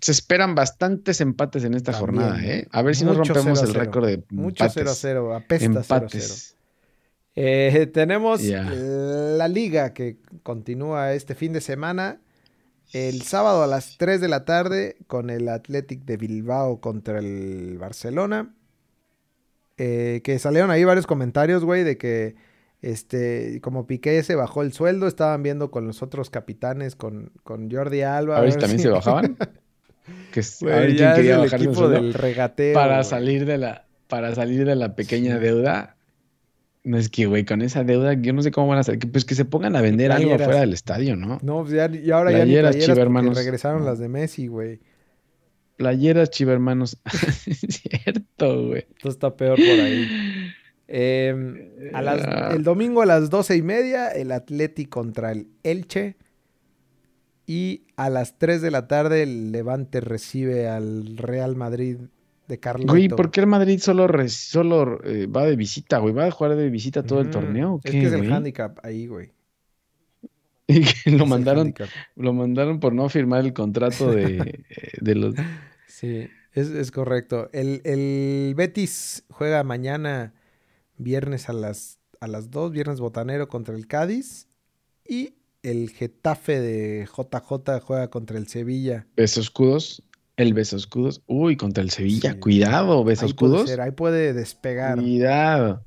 Se 0.00 0.12
esperan 0.12 0.54
bastantes 0.54 1.20
empates 1.20 1.64
en 1.64 1.74
esta 1.74 1.92
jornada, 1.92 2.42
¿eh? 2.44 2.66
A 2.72 2.82
ver 2.82 2.96
si 2.96 3.04
nos 3.04 3.16
rompemos 3.16 3.62
el 3.62 3.74
récord 3.74 4.06
de 4.06 4.22
Mucho 4.30 4.64
0-0, 4.64 5.36
apesta 5.36 5.82
0-0. 5.82 6.54
Eh, 7.34 7.90
tenemos 7.92 8.42
la 8.42 9.48
liga 9.48 9.94
que 9.94 10.18
continúa 10.42 11.14
este 11.14 11.34
fin 11.34 11.52
de 11.52 11.60
semana 11.60 12.20
el 12.92 13.22
sábado 13.22 13.62
a 13.62 13.66
las 13.66 13.96
3 13.96 14.20
de 14.20 14.28
la 14.28 14.44
tarde 14.44 14.96
con 15.06 15.30
el 15.30 15.48
Athletic 15.48 16.04
de 16.04 16.16
Bilbao 16.16 16.80
contra 16.80 17.18
el 17.18 17.78
Barcelona. 17.78 18.54
Eh, 19.78 20.20
que 20.22 20.38
salieron 20.38 20.70
ahí 20.70 20.84
varios 20.84 21.06
comentarios, 21.06 21.64
güey, 21.64 21.82
de 21.82 21.96
que 21.96 22.36
este, 22.82 23.60
como 23.62 23.86
Piqué 23.86 24.22
se 24.22 24.34
bajó 24.34 24.62
el 24.62 24.72
sueldo, 24.72 25.06
estaban 25.06 25.42
viendo 25.42 25.70
con 25.70 25.86
los 25.86 26.02
otros 26.02 26.30
capitanes, 26.30 26.94
con, 26.94 27.32
con 27.42 27.70
Jordi 27.70 28.02
Alba. 28.02 28.36
A 28.36 28.40
ver, 28.42 28.56
también 28.56 28.80
se 28.80 28.90
bajaban. 28.90 29.36
que, 30.32 30.42
ya 30.94 31.14
quería 31.14 31.36
el 31.36 31.52
equipo 31.52 31.88
del 31.88 32.12
regateo. 32.12 32.74
Para 32.74 33.02
salir 33.04 33.46
de 33.46 33.58
la, 33.58 33.86
para 34.08 34.34
salir 34.34 34.66
de 34.66 34.76
la 34.76 34.94
pequeña 34.94 35.38
deuda. 35.38 35.96
No 36.84 36.98
es 36.98 37.08
que, 37.08 37.26
güey, 37.26 37.44
con 37.44 37.62
esa 37.62 37.84
deuda, 37.84 38.14
yo 38.14 38.32
no 38.32 38.42
sé 38.42 38.50
cómo 38.50 38.66
van 38.68 38.78
a 38.78 38.80
hacer. 38.80 38.98
Pues 38.98 39.24
que 39.24 39.36
se 39.36 39.44
pongan 39.44 39.76
a 39.76 39.80
vender 39.80 40.10
algo 40.10 40.34
afuera 40.34 40.60
del 40.60 40.72
estadio, 40.72 41.14
¿no? 41.14 41.38
No, 41.42 41.62
pues 41.62 41.74
ya, 41.74 41.88
y 41.88 42.10
ahora 42.10 42.32
ya 42.32 42.44
ni 42.44 42.56
regresaron 42.56 43.84
las 43.84 43.98
de 44.00 44.08
Messi, 44.08 44.48
güey. 44.48 44.80
Playeras 45.76 46.30
chivermanos. 46.30 46.98
Cierto, 47.68 48.68
güey. 48.68 48.86
Esto 48.96 49.08
está 49.08 49.36
peor 49.36 49.56
por 49.56 49.64
ahí. 49.64 50.08
Em, 50.88 51.70
ah. 51.94 52.50
el 52.52 52.64
domingo 52.64 53.00
a 53.00 53.06
las 53.06 53.30
doce 53.30 53.56
y 53.56 53.62
media, 53.62 54.08
el 54.08 54.32
Atleti 54.32 54.86
contra 54.86 55.32
el 55.32 55.48
Elche. 55.62 56.16
Y 57.46 57.86
a 57.96 58.10
las 58.10 58.38
3 58.38 58.60
de 58.60 58.70
la 58.70 58.88
tarde, 58.88 59.22
el 59.22 59.52
Levante 59.52 60.00
recibe 60.00 60.68
al 60.68 61.16
Real 61.16 61.56
Madrid 61.56 61.98
de 62.58 62.84
Güey, 62.84 63.08
¿por 63.08 63.30
qué 63.30 63.40
el 63.40 63.46
Madrid 63.46 63.78
solo, 63.80 64.08
solo 64.28 65.02
eh, 65.04 65.26
va 65.26 65.44
de 65.46 65.56
visita, 65.56 65.98
güey? 65.98 66.14
¿Va 66.14 66.26
a 66.26 66.30
jugar 66.30 66.56
de 66.56 66.70
visita 66.70 67.02
todo 67.02 67.20
el 67.20 67.30
torneo? 67.30 67.80
es 67.84 67.90
que 67.90 68.06
es 68.06 68.12
el 68.12 68.32
handicap 68.32 68.78
ahí, 68.84 69.06
güey. 69.06 69.32
Y 71.06 71.10
lo 71.10 71.26
mandaron, 71.26 71.74
lo 72.16 72.32
mandaron 72.32 72.80
por 72.80 72.94
no 72.94 73.08
firmar 73.08 73.44
el 73.44 73.52
contrato 73.52 74.10
de, 74.10 74.64
eh, 74.70 75.14
los. 75.14 75.34
Sí, 75.86 76.28
es, 76.52 76.90
correcto. 76.90 77.48
El, 77.52 78.54
Betis 78.56 79.24
juega 79.28 79.64
mañana, 79.64 80.34
viernes 80.96 81.48
a 81.48 81.52
las, 81.52 81.98
a 82.20 82.28
las 82.28 82.50
2, 82.50 82.72
viernes 82.72 83.00
botanero 83.00 83.48
contra 83.48 83.74
el 83.74 83.86
Cádiz. 83.86 84.48
Y 85.06 85.34
el 85.62 85.90
Getafe 85.90 86.60
de 86.60 87.06
JJ 87.06 87.80
juega 87.80 88.08
contra 88.08 88.38
el 88.38 88.46
Sevilla. 88.46 89.06
Besos 89.16 89.46
escudos. 89.46 90.02
El 90.42 90.54
beso 90.54 90.76
escudos. 90.76 91.22
Uy, 91.28 91.56
contra 91.56 91.84
el 91.84 91.90
Sevilla. 91.90 92.40
Cuidado, 92.40 93.04
beso 93.04 93.26
escudos. 93.26 93.70
ahí 93.78 93.92
puede 93.92 94.32
despegar. 94.32 94.98
Cuidado. 94.98 95.84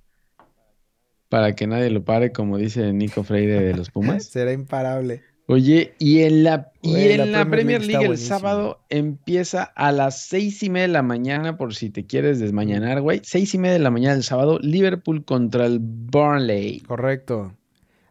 Para 1.28 1.56
que 1.56 1.68
nadie 1.68 1.90
lo 1.90 2.06
pare, 2.06 2.32
como 2.32 2.58
dice 2.58 2.94
Nico 2.94 3.24
Freire 3.24 3.60
de 3.60 3.76
los 3.76 3.92
Pumas. 3.92 4.24
Será 4.32 4.54
imparable. 4.54 5.24
Oye, 5.48 5.94
y 6.00 6.22
en 6.22 6.46
la, 6.46 6.72
y 6.82 6.96
en 6.96 7.34
la, 7.34 7.50
Premier 7.50 7.86
League, 7.86 8.06
el 8.06 8.18
sábado 8.18 8.80
empieza 8.90 9.64
a 9.64 9.92
las 9.92 10.22
seis 10.22 10.64
y 10.64 10.70
media 10.70 10.88
de 10.88 10.94
la 10.94 11.04
mañana, 11.04 11.58
por 11.58 11.76
si 11.76 11.90
te 11.90 12.06
quieres 12.06 12.40
desmañanar, 12.40 13.02
güey. 13.02 13.20
Seis 13.24 13.54
y 13.54 13.58
media 13.58 13.74
de 13.74 13.80
la 13.80 13.92
mañana 13.92 14.14
del 14.14 14.24
sábado, 14.24 14.58
Liverpool 14.62 15.26
contra 15.26 15.66
el 15.66 15.80
Burnley. 15.82 16.80
Correcto. 16.80 17.54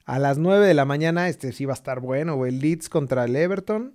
A 0.04 0.18
las 0.18 0.36
nueve 0.36 0.66
de 0.66 0.74
la 0.74 0.84
mañana, 0.84 1.28
este 1.28 1.52
sí 1.52 1.64
va 1.64 1.72
a 1.72 1.74
estar 1.74 2.00
bueno, 2.00 2.36
güey. 2.36 2.52
Leeds 2.52 2.90
contra 2.90 3.24
el 3.24 3.34
Everton. 3.34 3.94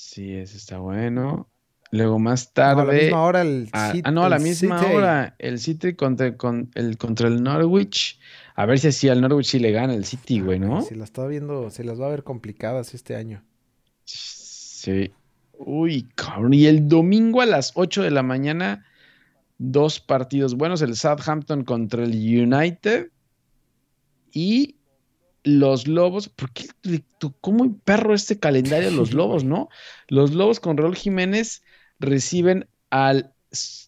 Sí, 0.00 0.34
ese 0.34 0.56
está 0.56 0.78
bueno. 0.78 1.46
Luego 1.90 2.18
más 2.18 2.54
tarde. 2.54 2.80
a 2.80 2.84
la 2.86 2.92
misma 2.94 3.22
hora 3.22 3.42
el 3.42 3.68
ah, 3.74 3.92
ah, 4.02 4.10
no, 4.10 4.24
a 4.24 4.30
la 4.30 4.38
misma 4.38 4.80
hora. 4.86 5.36
El 5.38 5.58
City 5.58 5.92
contra, 5.92 6.38
con, 6.38 6.70
el, 6.74 6.96
contra 6.96 7.28
el 7.28 7.42
Norwich. 7.42 8.18
A 8.54 8.64
ver 8.64 8.78
si 8.78 8.88
así 8.88 9.10
al 9.10 9.20
Norwich 9.20 9.48
sí 9.48 9.58
le 9.58 9.72
gana 9.72 9.92
el 9.92 10.06
City, 10.06 10.40
güey, 10.40 10.58
¿no? 10.58 10.80
Se 10.80 10.96
las 10.96 11.10
está 11.10 11.26
viendo, 11.26 11.70
se 11.70 11.84
las 11.84 12.00
va 12.00 12.06
a 12.06 12.10
ver 12.10 12.24
complicadas 12.24 12.94
este 12.94 13.14
año. 13.14 13.44
Sí. 14.06 15.12
Uy, 15.58 16.08
cabrón. 16.14 16.54
Y 16.54 16.64
el 16.64 16.88
domingo 16.88 17.42
a 17.42 17.46
las 17.46 17.72
8 17.74 18.02
de 18.02 18.10
la 18.10 18.22
mañana, 18.22 18.86
dos 19.58 20.00
partidos 20.00 20.54
buenos, 20.56 20.80
el 20.80 20.96
Southampton 20.96 21.62
contra 21.62 22.04
el 22.04 22.12
United 22.12 23.10
y 24.32 24.79
los 25.44 25.86
Lobos, 25.86 26.28
¿por 26.28 26.52
qué 26.52 26.66
cómo 27.40 27.78
perro 27.78 28.14
este 28.14 28.38
calendario 28.38 28.90
de 28.90 28.96
los 28.96 29.12
Lobos, 29.14 29.44
no? 29.44 29.68
Los 30.08 30.32
Lobos 30.34 30.60
con 30.60 30.76
Raúl 30.76 30.96
Jiménez 30.96 31.62
reciben 31.98 32.68
al 32.90 33.32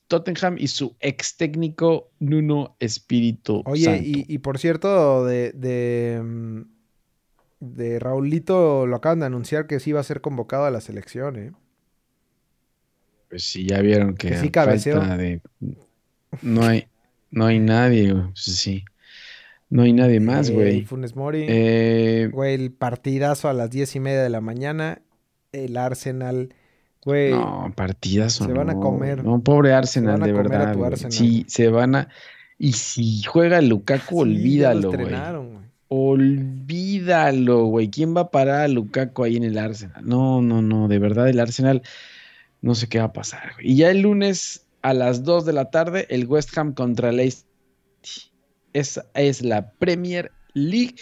Tottenham 0.09 0.57
y 0.59 0.69
su 0.69 0.97
ex 1.01 1.37
técnico 1.37 2.11
Nuno 2.19 2.77
Espíritu. 2.81 3.62
Oye, 3.65 4.01
Y, 4.05 4.38
por 4.38 4.59
cierto, 4.59 5.25
de, 5.25 5.53
de, 5.53 6.21
mm, 6.23 6.62
de, 7.61 7.99
Raulito 7.99 8.87
lo 8.87 8.97
acaban 8.97 9.21
de 9.21 9.27
anunciar 9.27 9.67
que 9.67 9.81
sí 9.81 9.93
va 9.93 10.01
a 10.01 10.05
ser 10.05 10.21
convocado 10.21 10.65
a 10.65 10.71
la 10.71 10.81
selección, 10.81 11.37
¿eh? 11.37 11.53
Pues 13.29 13.45
sí, 13.45 13.67
ya 13.67 13.81
vieron 13.81 14.15
que, 14.15 14.37
sí 14.37 14.51
de... 14.51 15.41
no 16.43 16.65
hay, 16.65 16.87
no 17.31 17.47
hay 17.47 17.59
nadie, 17.59 18.15
sí. 18.35 18.85
No 19.72 19.85
hay 19.85 19.94
nadie 19.94 20.20
más, 20.20 20.50
eh, 20.50 20.52
güey. 20.52 20.85
Funes 20.85 21.16
Mori. 21.16 21.46
Eh, 21.48 22.28
güey, 22.30 22.52
el 22.52 22.72
partidazo 22.72 23.48
a 23.48 23.54
las 23.54 23.70
diez 23.70 23.96
y 23.96 24.00
media 24.00 24.22
de 24.22 24.28
la 24.28 24.42
mañana. 24.42 25.00
El 25.50 25.78
Arsenal. 25.78 26.54
Güey. 27.02 27.30
No, 27.30 27.72
partidazo. 27.74 28.44
Se 28.44 28.52
van 28.52 28.68
a 28.68 28.74
comer. 28.74 29.24
No, 29.24 29.42
pobre 29.42 29.72
Arsenal, 29.72 30.20
de 30.20 30.32
verdad. 30.35 30.76
Sí, 31.08 31.46
se 31.48 31.68
van 31.68 31.94
a. 31.94 32.08
Y 32.58 32.74
si 32.74 33.22
juega 33.22 33.62
Lukaku, 33.62 34.20
olvídalo, 34.20 34.92
güey. 34.92 35.14
Olvídalo, 35.88 37.64
güey. 37.64 37.88
¿Quién 37.88 38.14
va 38.14 38.22
a 38.22 38.30
parar 38.30 38.61
a 38.61 38.68
Lukaku 38.68 39.24
ahí 39.24 39.38
en 39.38 39.44
el 39.44 39.56
Arsenal? 39.56 40.06
No, 40.06 40.42
no, 40.42 40.61
no. 40.61 40.87
De 40.87 40.98
verdad, 40.98 41.30
el 41.30 41.40
Arsenal. 41.40 41.80
No 42.61 42.74
sé 42.74 42.88
qué 42.88 42.98
va 42.98 43.06
a 43.06 43.12
pasar, 43.14 43.54
güey. 43.54 43.70
Y 43.70 43.76
ya 43.76 43.90
el 43.90 44.02
lunes 44.02 44.66
a 44.82 44.92
las 44.92 45.24
2 45.24 45.46
de 45.46 45.54
la 45.54 45.70
tarde, 45.70 46.06
el 46.11 46.26
West 46.26 46.56
Ham 46.58 46.74
contra 46.74 47.11
Leicester 47.11 47.50
esa 48.72 49.06
es 49.14 49.42
la 49.42 49.70
Premier 49.72 50.32
League. 50.54 50.94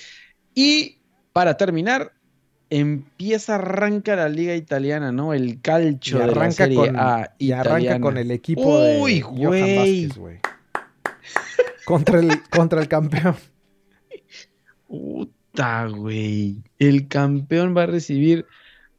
Y 0.54 0.98
para 1.32 1.56
terminar, 1.56 2.12
empieza, 2.70 3.56
arranca 3.56 4.16
la 4.16 4.28
liga 4.28 4.54
italiana, 4.54 5.12
¿no? 5.12 5.34
El 5.34 5.60
calcio 5.60 6.18
de 6.18 6.26
la 6.34 6.50
Serie 6.50 6.76
con, 6.76 6.98
A 6.98 7.34
Y 7.38 7.52
arranca 7.52 8.00
con 8.00 8.16
el 8.16 8.30
equipo 8.30 8.80
de 8.80 9.20
Johan 9.20 9.76
Vázquez, 9.76 10.16
güey. 10.16 10.38
contra, 11.84 12.20
el, 12.20 12.42
contra 12.50 12.80
el 12.80 12.88
campeón. 12.88 13.36
Puta, 14.86 15.86
güey. 15.86 16.62
El 16.78 17.08
campeón 17.08 17.76
va 17.76 17.84
a 17.84 17.86
recibir... 17.86 18.46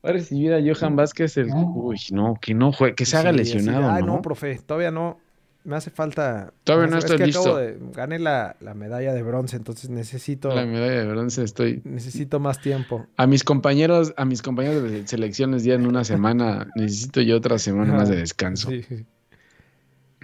Va 0.04 0.10
a 0.10 0.14
recibir 0.14 0.52
a 0.52 0.60
Johan 0.60 0.96
Vázquez 0.96 1.38
el... 1.38 1.52
Uy, 1.54 2.00
no, 2.12 2.36
que 2.42 2.56
no 2.56 2.72
juegue, 2.72 2.96
que 2.96 3.06
se 3.06 3.18
haga 3.18 3.32
lesionado. 3.32 3.92
Ay, 3.92 4.02
¿no? 4.02 4.16
no, 4.16 4.22
profe, 4.24 4.58
todavía 4.58 4.90
no 4.90 5.20
me 5.64 5.76
hace 5.76 5.92
falta. 5.92 6.54
Todavía 6.64 6.88
no 6.88 6.98
estoy 6.98 7.18
listo. 7.20 7.60
gané 7.94 8.20
la, 8.20 8.56
medalla 8.76 9.14
de 9.14 9.22
bronce, 9.22 9.58
entonces 9.58 9.90
necesito. 9.90 10.54
La 10.54 10.66
medalla 10.66 11.02
de 11.02 11.08
bronce 11.08 11.44
estoy. 11.44 11.82
Necesito 11.84 12.40
más 12.40 12.62
tiempo. 12.62 13.06
A 13.18 13.28
mis 13.28 13.44
compañeros, 13.44 14.14
a 14.18 14.26
mis 14.26 14.42
compañeros 14.42 14.84
de 14.84 15.08
selecciones 15.08 15.64
ya 15.64 15.76
en 15.76 15.86
una 15.86 16.04
semana, 16.04 16.70
necesito 16.76 17.22
yo 17.22 17.38
otra 17.38 17.60
semana 17.60 17.94
más 17.94 18.10
de 18.10 18.18
descanso. 18.18 18.70
Sí. 18.70 19.06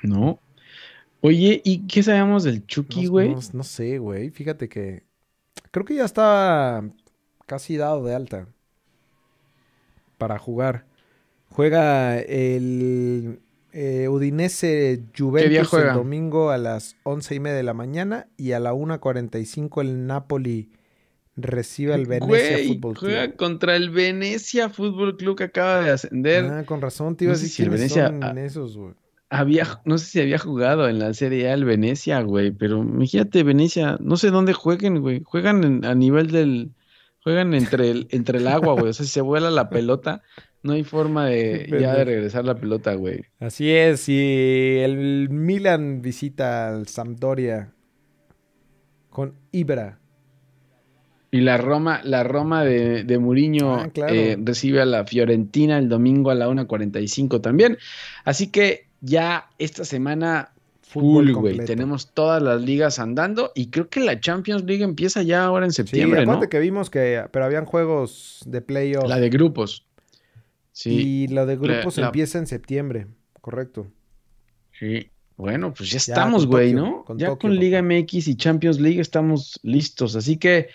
¿No? 0.04 0.39
Oye, 1.21 1.62
¿y 1.63 1.88
qué 1.88 2.04
sabemos 2.04 2.43
del 2.43 2.65
Chucky, 2.65 3.08
güey? 3.08 3.36
No, 3.54 3.63
sé, 3.63 3.97
güey. 3.97 4.30
Fíjate 4.30 4.69
que. 4.69 5.04
Creo 5.71 5.86
que 5.86 5.95
ya 5.95 6.06
estaba 6.06 6.84
casi 7.45 7.78
dado 7.78 8.04
de 8.04 8.15
alta. 8.15 8.47
Para 10.17 10.39
jugar. 10.39 10.86
Juega 11.50 12.19
el 12.19 13.39
eh, 13.80 14.10
Udinese 14.10 15.04
Juventus 15.16 15.72
el 15.74 15.94
domingo 15.94 16.50
a 16.50 16.58
las 16.58 16.96
once 17.04 17.36
y 17.36 17.40
media 17.40 17.58
de 17.58 17.63
la 17.63 17.76
mañana 17.76 18.28
y 18.36 18.54
a 18.54 18.60
la 18.60 18.74
1.45 18.74 19.82
el 19.82 20.08
Napoli 20.08 20.72
recibe 21.36 21.94
al 21.94 22.08
Venecia 22.08 22.58
Fútbol 22.68 22.96
Club. 22.96 23.12
Juega 23.12 23.36
contra 23.36 23.76
el 23.76 23.92
Venecia 23.92 24.70
Fútbol 24.70 25.16
Club 25.16 25.38
que 25.38 25.44
acaba 25.44 25.82
de 25.82 25.92
ascender. 25.92 26.46
Ah, 26.46 26.63
con 26.66 26.82
razón, 26.82 27.16
tío. 27.18 27.30
No 27.30 27.36
sé 27.36 27.50
si 27.50 27.62
el 27.62 27.70
Venecia 27.70 28.12
esos, 28.38 28.76
güey. 28.76 28.96
Había, 29.30 29.80
no 29.86 30.00
sé 30.00 30.08
si 30.08 30.22
había 30.22 30.40
jugado 30.40 30.90
en 30.90 30.98
la 30.98 31.13
Serie 31.13 31.50
A 31.50 31.54
el 31.54 31.66
Venecia, 31.66 32.22
güey, 32.22 32.50
pero 32.50 32.80
imagínate 32.80 33.44
Venecia, 33.44 33.98
no 34.00 34.18
sé 34.18 34.32
dónde 34.32 34.54
jueguen, 34.54 35.02
güey. 35.02 35.22
Juegan 35.24 35.86
a 35.86 35.94
nivel 35.94 36.32
del, 36.32 36.72
juegan 37.20 37.54
entre 37.54 37.92
el, 37.92 38.08
entre 38.10 38.40
el 38.40 38.48
agua, 38.48 38.74
güey. 38.74 38.90
O 38.90 38.94
sea, 38.94 39.06
si 39.06 39.12
se 39.12 39.22
vuela 39.22 39.52
la 39.52 39.70
pelota, 39.70 40.24
no 40.63 40.74
hay 40.74 40.84
forma 40.84 41.28
de 41.28 41.67
ya 41.80 41.96
de 41.96 42.06
regresar 42.06 42.46
la 42.46 42.56
pelota, 42.56 42.93
güey. 42.96 43.22
Así 43.39 43.72
es, 43.72 44.08
y 44.10 44.80
el 44.80 45.30
Milan 45.30 46.02
visita 46.02 46.70
al 46.70 46.88
Sampdoria 46.88 47.74
con 49.10 49.34
Ibra. 49.52 50.00
Y 51.30 51.41
la 51.41 51.58
Roma, 51.58 52.02
la 52.04 52.24
Roma 52.24 52.63
de, 52.63 53.04
de 53.04 53.20
Muriño 53.20 53.76
ah, 53.76 53.89
eh, 53.96 54.38
recibe 54.39 54.82
a 54.82 54.86
la 54.86 55.06
Fiorentina 55.06 55.78
el 55.78 55.89
domingo 55.89 56.32
a 56.32 56.36
la 56.36 56.48
1.45 56.48 57.41
también. 57.41 57.78
Así 58.24 58.48
que 58.48 58.88
ya 59.02 59.50
esta 59.58 59.84
semana 59.84 60.52
full, 60.82 61.32
güey. 61.32 61.58
Tenemos 61.65 62.13
todas 62.13 62.41
las 62.41 62.62
ligas 62.62 63.00
andando 63.00 63.52
y 63.56 63.70
creo 63.70 63.89
que 63.89 64.00
la 64.00 64.20
Champions 64.20 64.63
League 64.63 64.84
empieza 64.84 65.22
ya 65.22 65.43
ahora 65.43 65.65
en 65.65 65.74
septiembre, 65.74 66.22
sí, 66.22 66.30
aparte 66.30 66.48
que 66.48 66.60
vimos 66.60 66.89
que, 66.89 67.24
pero 67.32 67.46
habían 67.46 67.65
juegos 67.65 68.41
de 68.46 68.62
playoff. 68.62 69.08
La 69.08 69.20
de 69.20 69.30
grupos. 69.30 69.87
Y 70.86 71.28
la 71.28 71.46
de 71.46 71.56
grupos 71.56 71.98
empieza 71.98 72.38
en 72.38 72.48
septiembre, 72.48 73.08
correcto. 73.42 73.88
Sí. 74.80 75.10
Bueno, 75.38 75.72
pues 75.72 75.92
ya, 75.92 75.98
estamos, 75.98 76.48
güey, 76.48 76.74
¿no? 76.74 77.06
ya 77.16 77.36
con 77.36 77.56
Liga 77.56 77.82
MX 77.84 78.28
y 78.28 78.36
Champions 78.36 78.80
League 78.80 79.00
estamos 79.00 79.60
listos. 79.62 80.16
Así 80.16 80.38
que 80.38 80.70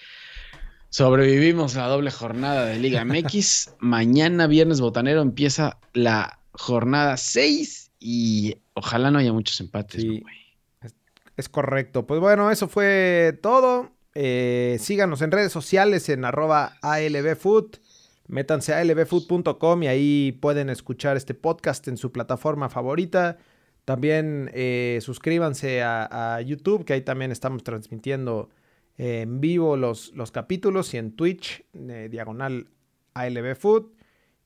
sobrevivimos 0.88 1.74
la 1.74 1.88
doble 1.88 2.12
jornada 2.12 2.66
de 2.66 2.78
Liga 2.78 3.04
MX. 3.04 3.74
Mañana, 3.80 4.46
viernes 4.46 4.80
botanero, 4.80 5.20
empieza 5.20 5.78
la 5.94 6.38
jornada 6.52 7.16
6 7.16 7.90
y 7.98 8.56
ojalá 8.74 9.10
no 9.10 9.18
haya 9.18 9.32
muchos 9.32 9.60
empates, 9.60 10.04
güey. 10.04 10.22
Es, 11.36 11.48
correcto. 11.48 12.06
Pues 12.06 12.20
bueno, 12.20 12.52
eso 12.52 12.68
fue 12.68 13.36
todo. 13.42 13.90
Eh, 14.14 14.76
síganos 14.80 15.22
en 15.22 15.32
redes 15.32 15.50
sociales 15.50 16.08
en 16.08 16.24
arroba 16.24 16.76
ALBFood. 16.82 17.76
Métanse 18.32 18.72
a 18.72 18.82
lbfood.com 18.82 19.82
y 19.82 19.88
ahí 19.88 20.32
pueden 20.32 20.70
escuchar 20.70 21.18
este 21.18 21.34
podcast 21.34 21.86
en 21.88 21.98
su 21.98 22.12
plataforma 22.12 22.70
favorita. 22.70 23.36
También 23.84 24.50
eh, 24.54 25.00
suscríbanse 25.02 25.82
a, 25.82 26.40
YouTube, 26.40 26.86
que 26.86 26.94
ahí 26.94 27.02
también 27.02 27.30
estamos 27.30 27.62
transmitiendo 27.62 28.48
eh, 28.96 29.20
en 29.20 29.42
vivo 29.42 29.76
los, 29.76 30.14
los, 30.14 30.30
capítulos 30.30 30.94
y 30.94 30.96
en 30.96 31.14
Twitch, 31.14 31.62
eh, 31.74 32.08
diagonal 32.10 32.70
ALBFood. 33.12 33.90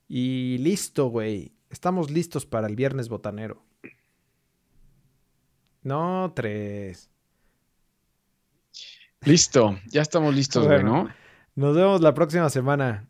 Y 0.09 0.59
listo, 0.59 1.07
güey. 1.07 1.53
Estamos 1.71 2.11
listos 2.11 2.45
para 2.45 2.67
el 2.67 2.75
viernes 2.75 3.09
botanero. 3.09 3.63
No, 5.85 6.33
tres. 6.35 7.09
Listo, 9.21 9.79
ya 9.87 10.03
estamos 10.03 10.35
listos, 10.35 10.67
güey, 10.67 10.83
¿no? 10.83 11.09
Nos 11.55 11.77
vemos 11.77 12.01
la 12.01 12.15
próxima 12.15 12.51
semana. 12.51 13.09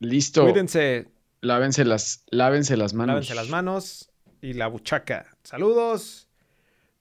Listo. 0.00 0.44
Cuídense. 0.44 1.08
Lávense 1.42 1.84
las, 1.84 2.24
lávense 2.30 2.76
las 2.76 2.94
manos. 2.94 3.14
Lávense 3.14 3.34
las 3.34 3.48
manos 3.48 4.10
y 4.42 4.54
la 4.54 4.66
buchaca. 4.66 5.26
Saludos. 5.42 6.26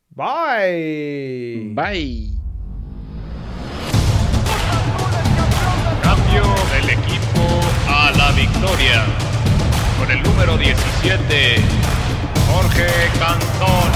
Bye. 0.09 1.71
Bye. 1.73 2.33
Cambio 6.03 6.43
del 6.73 6.89
equipo 6.89 7.47
a 7.87 8.11
la 8.17 8.31
victoria. 8.31 9.05
Con 9.97 10.11
el 10.11 10.21
número 10.23 10.57
17, 10.57 11.55
Jorge 12.51 12.87
Cantón. 13.17 13.91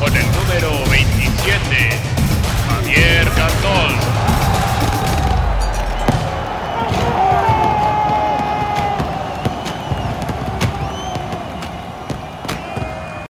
Con 0.00 0.16
el 0.16 0.26
número 0.32 0.90
27, 0.90 1.90
Javier 2.68 3.28
Cantón. 3.30 4.27